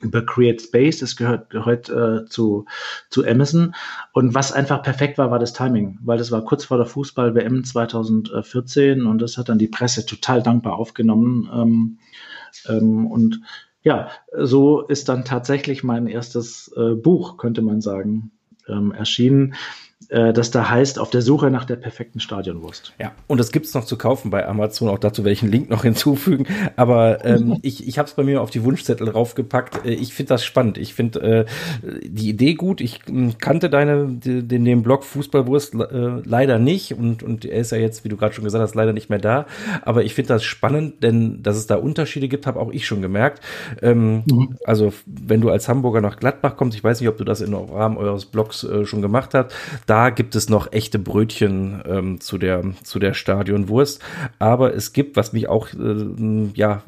[0.00, 2.66] über Create Space, das gehört, gehört äh, zu,
[3.08, 3.74] zu Amazon.
[4.12, 7.64] Und was einfach perfekt war, war das Timing, weil das war kurz vor der Fußball-WM
[7.64, 11.48] 2014 und das hat dann die Presse total dankbar aufgenommen.
[11.52, 11.98] Ähm,
[12.68, 13.40] ähm, und
[13.82, 18.32] ja, so ist dann tatsächlich mein erstes äh, Buch, könnte man sagen,
[18.68, 19.54] ähm, erschienen
[20.10, 22.92] äh, das da heißt, auf der Suche nach der perfekten Stadionwurst.
[22.98, 24.88] Ja, und das gibt's noch zu kaufen bei Amazon.
[24.88, 26.46] Auch dazu werde ich einen Link noch hinzufügen.
[26.76, 29.84] Aber ähm, ich, ich habe es bei mir auf die Wunschzettel raufgepackt.
[29.84, 30.78] Äh, ich finde das spannend.
[30.78, 31.46] Ich finde
[31.82, 32.80] äh, die Idee gut.
[32.80, 36.94] Ich äh, kannte deine, den, den Blog Fußballwurst äh, leider nicht.
[36.94, 39.18] Und, und er ist ja jetzt, wie du gerade schon gesagt hast, leider nicht mehr
[39.18, 39.46] da.
[39.82, 43.02] Aber ich finde das spannend, denn dass es da Unterschiede gibt, habe auch ich schon
[43.02, 43.42] gemerkt.
[43.82, 44.56] Ähm, mhm.
[44.64, 47.54] Also wenn du als Hamburger nach Gladbach kommst, ich weiß nicht, ob du das im
[47.54, 49.52] Rahmen eures Blogs äh, schon gemacht hast,
[49.86, 54.02] da gibt es noch echte Brötchen ähm, zu der zu der Stadionwurst,
[54.38, 56.82] aber es gibt, was mich auch äh, ja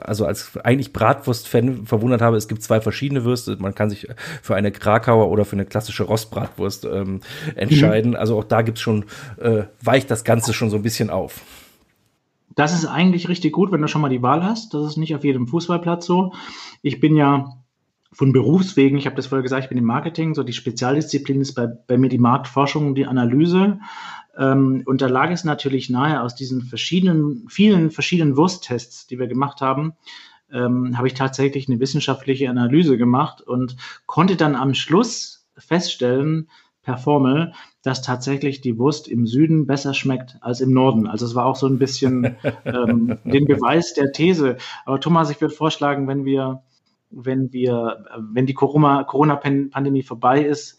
[0.00, 3.56] also als eigentlich Bratwurst-Fan verwundert habe, es gibt zwei verschiedene Würste.
[3.58, 4.08] Man kann sich
[4.42, 7.20] für eine Krakauer oder für eine klassische Rostbratwurst ähm,
[7.54, 8.12] entscheiden.
[8.12, 8.16] Mhm.
[8.16, 9.04] Also auch da gibt's schon
[9.38, 11.42] äh, weicht das Ganze schon so ein bisschen auf.
[12.54, 14.74] Das ist eigentlich richtig gut, wenn du schon mal die Wahl hast.
[14.74, 16.32] Das ist nicht auf jedem Fußballplatz so.
[16.82, 17.57] Ich bin ja
[18.12, 21.54] von Berufswegen, ich habe das vorher gesagt, ich bin im Marketing, so die Spezialdisziplin ist
[21.54, 23.80] bei, bei mir die Marktforschung und die Analyse.
[24.36, 29.26] Ähm, und da lag es natürlich nahe, aus diesen verschiedenen, vielen verschiedenen Wursttests, die wir
[29.26, 29.94] gemacht haben,
[30.50, 36.48] ähm, habe ich tatsächlich eine wissenschaftliche Analyse gemacht und konnte dann am Schluss feststellen,
[36.88, 37.52] per Formel,
[37.82, 41.06] dass tatsächlich die Wurst im Süden besser schmeckt als im Norden.
[41.06, 44.56] Also es war auch so ein bisschen ähm, den Beweis der These.
[44.86, 46.62] Aber Thomas, ich würde vorschlagen, wenn wir
[47.10, 50.78] wenn wir, wenn die Corona-Pandemie vorbei ist,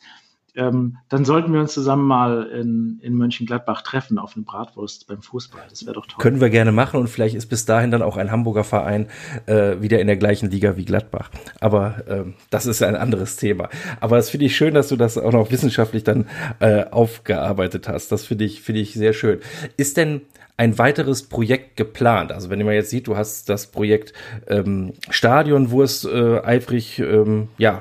[0.56, 5.22] ähm, dann sollten wir uns zusammen mal in, in Mönchengladbach treffen auf eine Bratwurst beim
[5.22, 5.62] Fußball.
[5.70, 6.22] Das wäre doch toll.
[6.22, 9.08] Können wir gerne machen und vielleicht ist bis dahin dann auch ein Hamburger Verein
[9.46, 11.30] äh, wieder in der gleichen Liga wie Gladbach.
[11.60, 13.70] Aber ähm, das ist ein anderes Thema.
[14.00, 16.28] Aber es finde ich schön, dass du das auch noch wissenschaftlich dann
[16.60, 18.12] äh, aufgearbeitet hast.
[18.12, 19.40] Das finde ich, finde ich sehr schön.
[19.78, 20.22] Ist denn
[20.58, 22.34] ein weiteres Projekt geplant?
[22.34, 24.14] Also wenn man jetzt sieht, du hast das Projekt
[24.48, 27.80] ähm, Stadionwurst äh, eifrig, ähm, ja,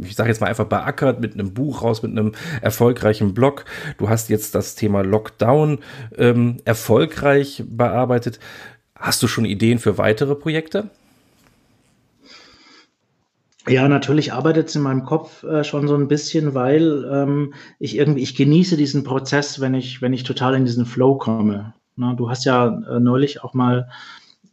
[0.00, 3.64] ich sage jetzt mal einfach beackert mit einem Buch raus, mit einem erfolgreichen Blog.
[3.98, 5.78] Du hast jetzt das Thema Lockdown
[6.16, 8.40] ähm, erfolgreich bearbeitet.
[8.96, 10.90] Hast du schon Ideen für weitere Projekte?
[13.68, 17.96] Ja, natürlich arbeitet es in meinem Kopf äh, schon so ein bisschen, weil ähm, ich
[17.96, 21.74] irgendwie, ich genieße diesen Prozess, wenn ich, wenn ich total in diesen Flow komme.
[21.94, 23.88] Na, du hast ja äh, neulich auch mal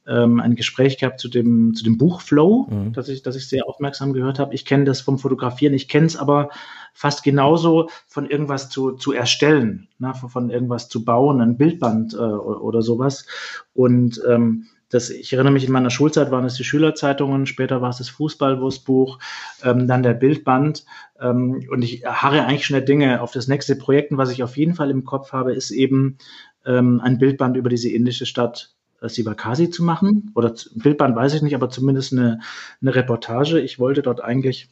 [0.09, 2.93] ähm, ein Gespräch gehabt zu dem, zu dem Buch Flow, mhm.
[2.93, 4.55] das, ich, das ich sehr aufmerksam gehört habe.
[4.55, 6.49] Ich kenne das vom Fotografieren, ich kenne es aber
[6.93, 12.17] fast genauso von irgendwas zu, zu erstellen, von, von irgendwas zu bauen, ein Bildband äh,
[12.17, 13.25] oder sowas.
[13.73, 17.91] Und ähm, das, ich erinnere mich, in meiner Schulzeit waren es die Schülerzeitungen, später war
[17.91, 19.19] es das Fußballwurstbuch,
[19.63, 20.83] ähm, dann der Bildband.
[21.21, 24.11] Ähm, und ich harre eigentlich schon der Dinge auf das nächste Projekt.
[24.11, 26.17] Und was ich auf jeden Fall im Kopf habe, ist eben
[26.65, 30.31] ähm, ein Bildband über diese indische Stadt äh, Sivakasi zu machen.
[30.35, 32.39] Oder Bildband weiß ich nicht, aber zumindest eine,
[32.81, 33.59] eine Reportage.
[33.59, 34.69] Ich wollte dort eigentlich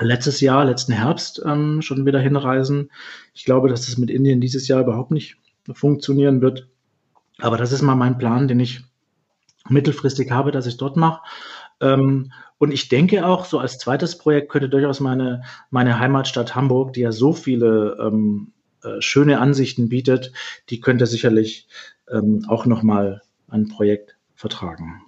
[0.00, 2.90] letztes Jahr, letzten Herbst ähm, schon wieder hinreisen.
[3.34, 5.36] Ich glaube, dass das mit Indien dieses Jahr überhaupt nicht
[5.72, 6.68] funktionieren wird.
[7.38, 8.82] Aber das ist mal mein Plan, den ich
[9.68, 11.22] mittelfristig habe, dass ich dort mache.
[11.80, 16.94] Ähm, und ich denke auch, so als zweites Projekt könnte durchaus meine, meine Heimatstadt Hamburg,
[16.94, 20.32] die ja so viele ähm, äh, schöne Ansichten bietet,
[20.70, 21.68] die könnte sicherlich
[22.10, 25.02] ähm, auch nochmal ein Projekt vertragen.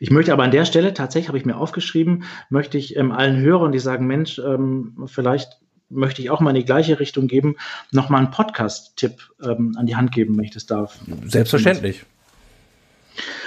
[0.00, 3.40] Ich möchte aber an der Stelle, tatsächlich habe ich mir aufgeschrieben, möchte ich ähm, allen
[3.40, 5.58] Hörern, die sagen, Mensch, ähm, vielleicht
[5.90, 7.56] möchte ich auch mal in die gleiche Richtung geben,
[7.90, 10.98] nochmal einen Podcast-Tipp ähm, an die Hand geben, wenn ich das darf.
[11.24, 12.04] Selbstverständlich.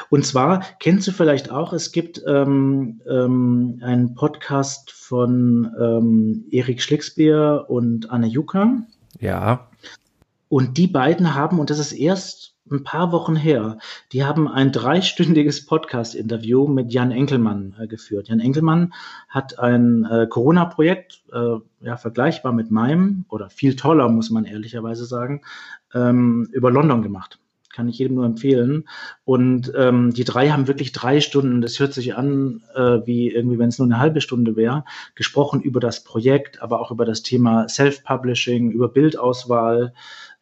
[0.09, 6.81] Und zwar kennst du vielleicht auch, es gibt ähm, ähm, einen Podcast von ähm, Erik
[6.81, 8.83] Schlicksbeer und Anne Juka.
[9.19, 9.69] Ja.
[10.49, 13.77] Und die beiden haben, und das ist erst ein paar Wochen her,
[14.13, 18.29] die haben ein dreistündiges Podcast-Interview mit Jan Enkelmann äh, geführt.
[18.29, 18.93] Jan Enkelmann
[19.29, 25.05] hat ein äh, Corona-Projekt, äh, ja, vergleichbar mit meinem, oder viel toller, muss man ehrlicherweise
[25.05, 25.41] sagen,
[25.93, 27.41] ähm, über London gemacht
[27.73, 28.87] kann ich jedem nur empfehlen.
[29.23, 33.59] Und ähm, die drei haben wirklich drei Stunden, das hört sich an, äh, wie irgendwie,
[33.59, 34.83] wenn es nur eine halbe Stunde wäre,
[35.15, 39.93] gesprochen über das Projekt, aber auch über das Thema Self-Publishing, über Bildauswahl.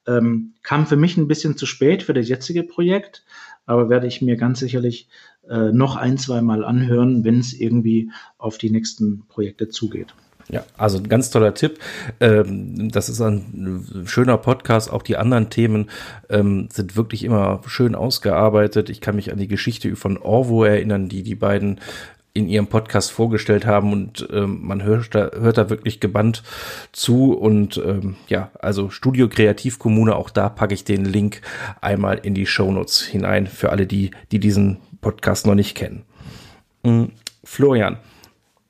[0.10, 3.24] Ähm, kam für mich ein bisschen zu spät für das jetzige Projekt,
[3.66, 5.08] aber werde ich mir ganz sicherlich
[5.48, 10.14] äh, noch ein, zwei Mal anhören, wenn es irgendwie auf die nächsten Projekte zugeht.
[10.52, 11.78] Ja, also ein ganz toller Tipp.
[12.20, 14.92] Ähm, das ist ein schöner Podcast.
[14.92, 15.92] Auch die anderen Themen
[16.28, 18.90] ähm, sind wirklich immer schön ausgearbeitet.
[18.90, 21.80] Ich kann mich an die Geschichte von Orvo erinnern, die die beiden
[22.34, 26.44] in ihrem Podcast vorgestellt haben und ähm, man hört da, hört da wirklich gebannt
[26.92, 31.42] zu und ähm, ja, also Studio Kreativkommune, auch da packe ich den Link
[31.82, 36.04] einmal in die Shownotes hinein für alle die, die diesen Podcast noch nicht kennen.
[36.84, 37.12] Mhm.
[37.44, 37.98] Florian,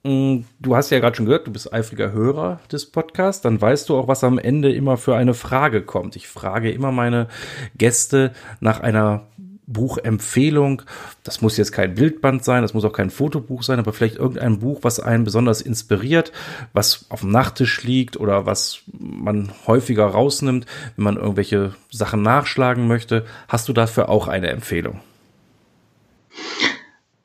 [0.04, 3.90] Mm, du hast ja gerade schon gehört, du bist eifriger Hörer des Podcasts, dann weißt
[3.90, 6.16] du auch, was am Ende immer für eine Frage kommt.
[6.16, 7.28] Ich frage immer meine
[7.78, 8.32] Gäste
[8.62, 9.28] nach einer
[9.72, 10.82] Buchempfehlung.
[11.24, 14.60] Das muss jetzt kein Bildband sein, das muss auch kein Fotobuch sein, aber vielleicht irgendein
[14.60, 16.32] Buch, was einen besonders inspiriert,
[16.74, 20.66] was auf dem Nachttisch liegt oder was man häufiger rausnimmt,
[20.96, 23.26] wenn man irgendwelche Sachen nachschlagen möchte.
[23.48, 25.00] Hast du dafür auch eine Empfehlung?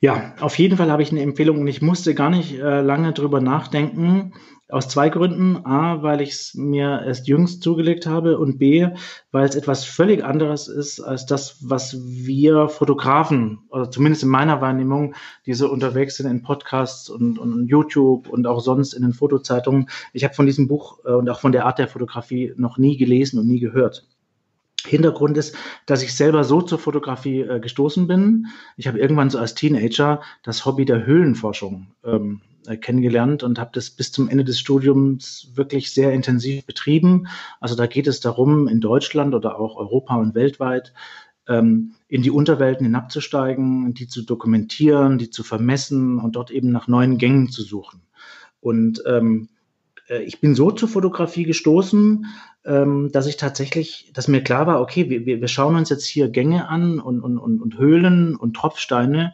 [0.01, 3.13] Ja, auf jeden Fall habe ich eine Empfehlung und ich musste gar nicht äh, lange
[3.13, 4.33] drüber nachdenken.
[4.75, 5.65] Aus zwei Gründen.
[5.65, 8.89] A, weil ich es mir erst jüngst zugelegt habe und B,
[9.31, 14.59] weil es etwas völlig anderes ist als das, was wir Fotografen, oder zumindest in meiner
[14.59, 15.15] Wahrnehmung,
[15.45, 19.87] die so unterwegs sind in Podcasts und, und YouTube und auch sonst in den Fotozeitungen.
[20.11, 22.97] Ich habe von diesem Buch äh, und auch von der Art der Fotografie noch nie
[22.97, 24.05] gelesen und nie gehört.
[24.85, 25.55] Hintergrund ist,
[25.85, 28.47] dass ich selber so zur Fotografie äh, gestoßen bin.
[28.75, 33.71] Ich habe irgendwann so als Teenager das Hobby der Höhlenforschung ähm, äh, kennengelernt und habe
[33.73, 37.27] das bis zum Ende des Studiums wirklich sehr intensiv betrieben.
[37.59, 40.93] Also da geht es darum, in Deutschland oder auch Europa und weltweit
[41.47, 46.87] ähm, in die Unterwelten hinabzusteigen, die zu dokumentieren, die zu vermessen und dort eben nach
[46.87, 48.01] neuen Gängen zu suchen.
[48.59, 49.49] Und ähm,
[50.09, 52.25] äh, ich bin so zur Fotografie gestoßen,
[52.65, 56.29] ähm, dass ich tatsächlich, dass mir klar war, okay, wir, wir schauen uns jetzt hier
[56.29, 59.33] Gänge an und, und, und Höhlen und Tropfsteine,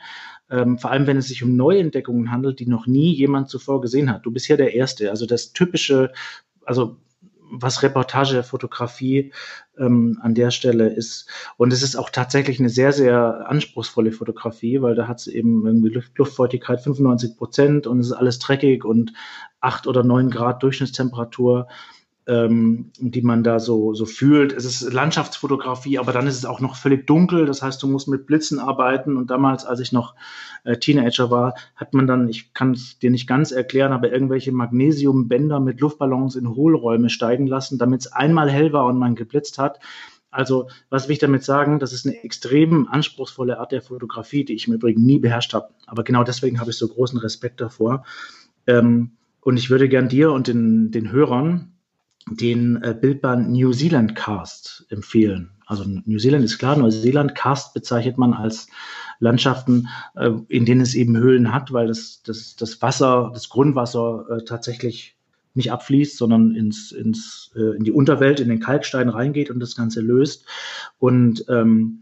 [0.51, 4.11] ähm, vor allem wenn es sich um Neuentdeckungen handelt, die noch nie jemand zuvor gesehen
[4.11, 4.25] hat.
[4.25, 5.09] Du bist ja der Erste.
[5.09, 6.11] Also das typische,
[6.65, 6.97] also
[7.51, 9.33] was Reportagefotografie
[9.77, 11.29] ähm, an der Stelle ist.
[11.57, 15.65] Und es ist auch tatsächlich eine sehr, sehr anspruchsvolle Fotografie, weil da hat es eben
[15.65, 19.13] irgendwie Luft, Luftfeuchtigkeit 95 Prozent und es ist alles dreckig und
[19.59, 21.67] acht oder neun Grad Durchschnittstemperatur
[22.27, 24.53] ähm, die man da so, so fühlt.
[24.53, 27.45] Es ist Landschaftsfotografie, aber dann ist es auch noch völlig dunkel.
[27.45, 29.17] Das heißt, du musst mit Blitzen arbeiten.
[29.17, 30.13] Und damals, als ich noch
[30.63, 34.51] äh, Teenager war, hat man dann, ich kann es dir nicht ganz erklären, aber irgendwelche
[34.51, 39.57] Magnesiumbänder mit Luftballons in Hohlräume steigen lassen, damit es einmal hell war und man geblitzt
[39.57, 39.79] hat.
[40.29, 41.79] Also, was will ich damit sagen?
[41.79, 45.69] Das ist eine extrem anspruchsvolle Art der Fotografie, die ich im Übrigen nie beherrscht habe.
[45.87, 48.05] Aber genau deswegen habe ich so großen Respekt davor.
[48.67, 49.11] Ähm,
[49.41, 51.71] und ich würde gern dir und den, den Hörern
[52.29, 55.51] den äh, Bildband New Zealand Cast empfehlen.
[55.65, 58.67] Also New Zealand ist klar, Neuseeland Cast bezeichnet man als
[59.19, 64.25] Landschaften, äh, in denen es eben Höhlen hat, weil das, das, das Wasser, das Grundwasser
[64.29, 65.15] äh, tatsächlich
[65.53, 69.75] nicht abfließt, sondern ins, ins, äh, in die Unterwelt, in den Kalkstein reingeht und das
[69.75, 70.45] Ganze löst.
[70.99, 72.01] Und ähm,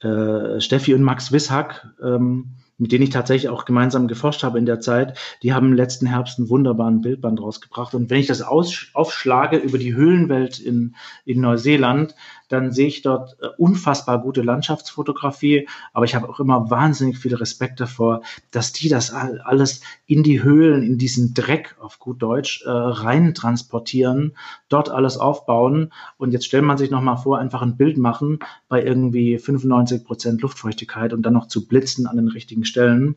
[0.00, 4.66] äh, Steffi und Max Wishack ähm, mit denen ich tatsächlich auch gemeinsam geforscht habe in
[4.66, 7.94] der Zeit, die haben letzten Herbst einen wunderbaren Bildband rausgebracht.
[7.94, 12.14] Und wenn ich das aufschlage über die Höhlenwelt in, in Neuseeland,
[12.48, 17.34] dann sehe ich dort äh, unfassbar gute Landschaftsfotografie, aber ich habe auch immer wahnsinnig viel
[17.34, 22.64] Respekt davor, dass die das alles in die Höhlen, in diesen Dreck auf gut Deutsch
[22.64, 24.36] äh, rein transportieren,
[24.68, 28.38] dort alles aufbauen und jetzt stellt man sich noch mal vor, einfach ein Bild machen
[28.68, 33.16] bei irgendwie 95 Prozent Luftfeuchtigkeit und dann noch zu blitzen an den richtigen Stellen.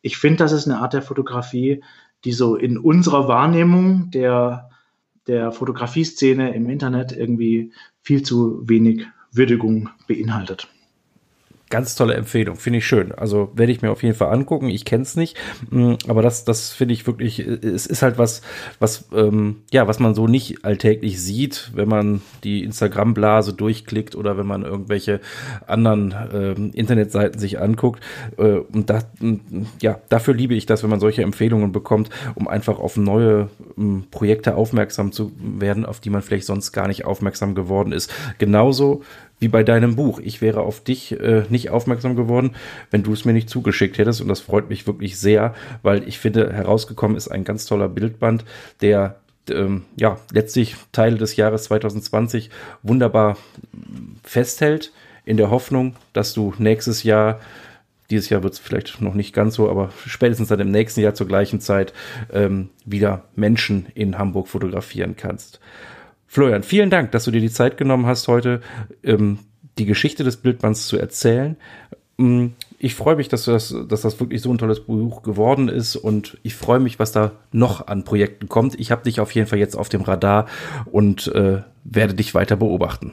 [0.00, 1.82] Ich finde, das ist eine Art der Fotografie,
[2.24, 4.70] die so in unserer Wahrnehmung der
[5.26, 7.72] der Fotografieszene im Internet irgendwie
[8.02, 10.68] viel zu wenig Würdigung beinhaltet.
[11.72, 13.12] Ganz tolle Empfehlung, finde ich schön.
[13.12, 14.68] Also werde ich mir auf jeden Fall angucken.
[14.68, 15.38] Ich kenne es nicht,
[15.70, 18.42] mm, aber das, das finde ich wirklich, es ist halt was,
[18.78, 24.36] was, ähm, ja, was man so nicht alltäglich sieht, wenn man die Instagram-Blase durchklickt oder
[24.36, 25.22] wenn man irgendwelche
[25.66, 28.02] anderen ähm, Internetseiten sich anguckt.
[28.36, 32.48] Äh, und da, mm, ja, dafür liebe ich das, wenn man solche Empfehlungen bekommt, um
[32.48, 33.48] einfach auf neue
[33.78, 38.12] ähm, Projekte aufmerksam zu werden, auf die man vielleicht sonst gar nicht aufmerksam geworden ist.
[38.36, 39.00] Genauso
[39.42, 40.20] wie bei deinem Buch.
[40.22, 42.52] Ich wäre auf dich äh, nicht aufmerksam geworden,
[42.92, 44.20] wenn du es mir nicht zugeschickt hättest.
[44.20, 48.44] Und das freut mich wirklich sehr, weil ich finde, herausgekommen ist ein ganz toller Bildband,
[48.80, 49.16] der
[49.50, 52.50] ähm, ja letztlich Teile des Jahres 2020
[52.84, 53.36] wunderbar
[54.22, 54.92] festhält,
[55.24, 57.40] in der Hoffnung, dass du nächstes Jahr
[58.10, 61.14] dieses Jahr wird es vielleicht noch nicht ganz so, aber spätestens dann im nächsten Jahr
[61.14, 61.94] zur gleichen Zeit
[62.30, 65.60] ähm, wieder Menschen in Hamburg fotografieren kannst.
[66.32, 68.62] Florian, vielen Dank, dass du dir die Zeit genommen hast, heute
[69.02, 69.40] ähm,
[69.76, 71.58] die Geschichte des Bildbands zu erzählen.
[72.18, 75.94] Ähm, ich freue mich, dass, das, dass das wirklich so ein tolles Buch geworden ist
[75.94, 78.80] und ich freue mich, was da noch an Projekten kommt.
[78.80, 80.46] Ich habe dich auf jeden Fall jetzt auf dem Radar
[80.86, 83.12] und äh, werde dich weiter beobachten.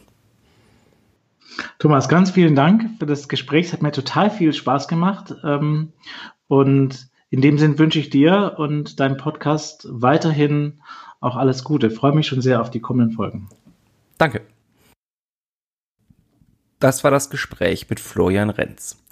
[1.78, 3.65] Thomas, ganz vielen Dank für das Gespräch.
[3.65, 5.36] Es hat mir total viel Spaß gemacht.
[5.43, 5.91] Ähm,
[6.47, 10.80] und in dem Sinn wünsche ich dir und deinem Podcast weiterhin
[11.20, 11.89] auch alles Gute.
[11.89, 13.49] freue mich schon sehr auf die kommenden Folgen.
[14.17, 14.41] Danke.
[16.80, 19.03] Das war das Gespräch mit Florian Renz.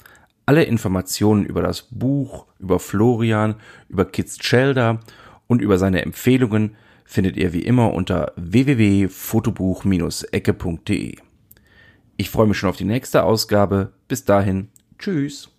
[0.46, 3.56] Alle Informationen über das Buch, über Florian,
[3.90, 5.02] über Kids Shelder
[5.48, 11.18] und über seine Empfehlungen findet ihr wie immer unter www.fotobuch-ecke.de.
[12.16, 13.92] Ich freue mich schon auf die nächste Ausgabe.
[14.08, 15.57] Bis dahin, tschüss.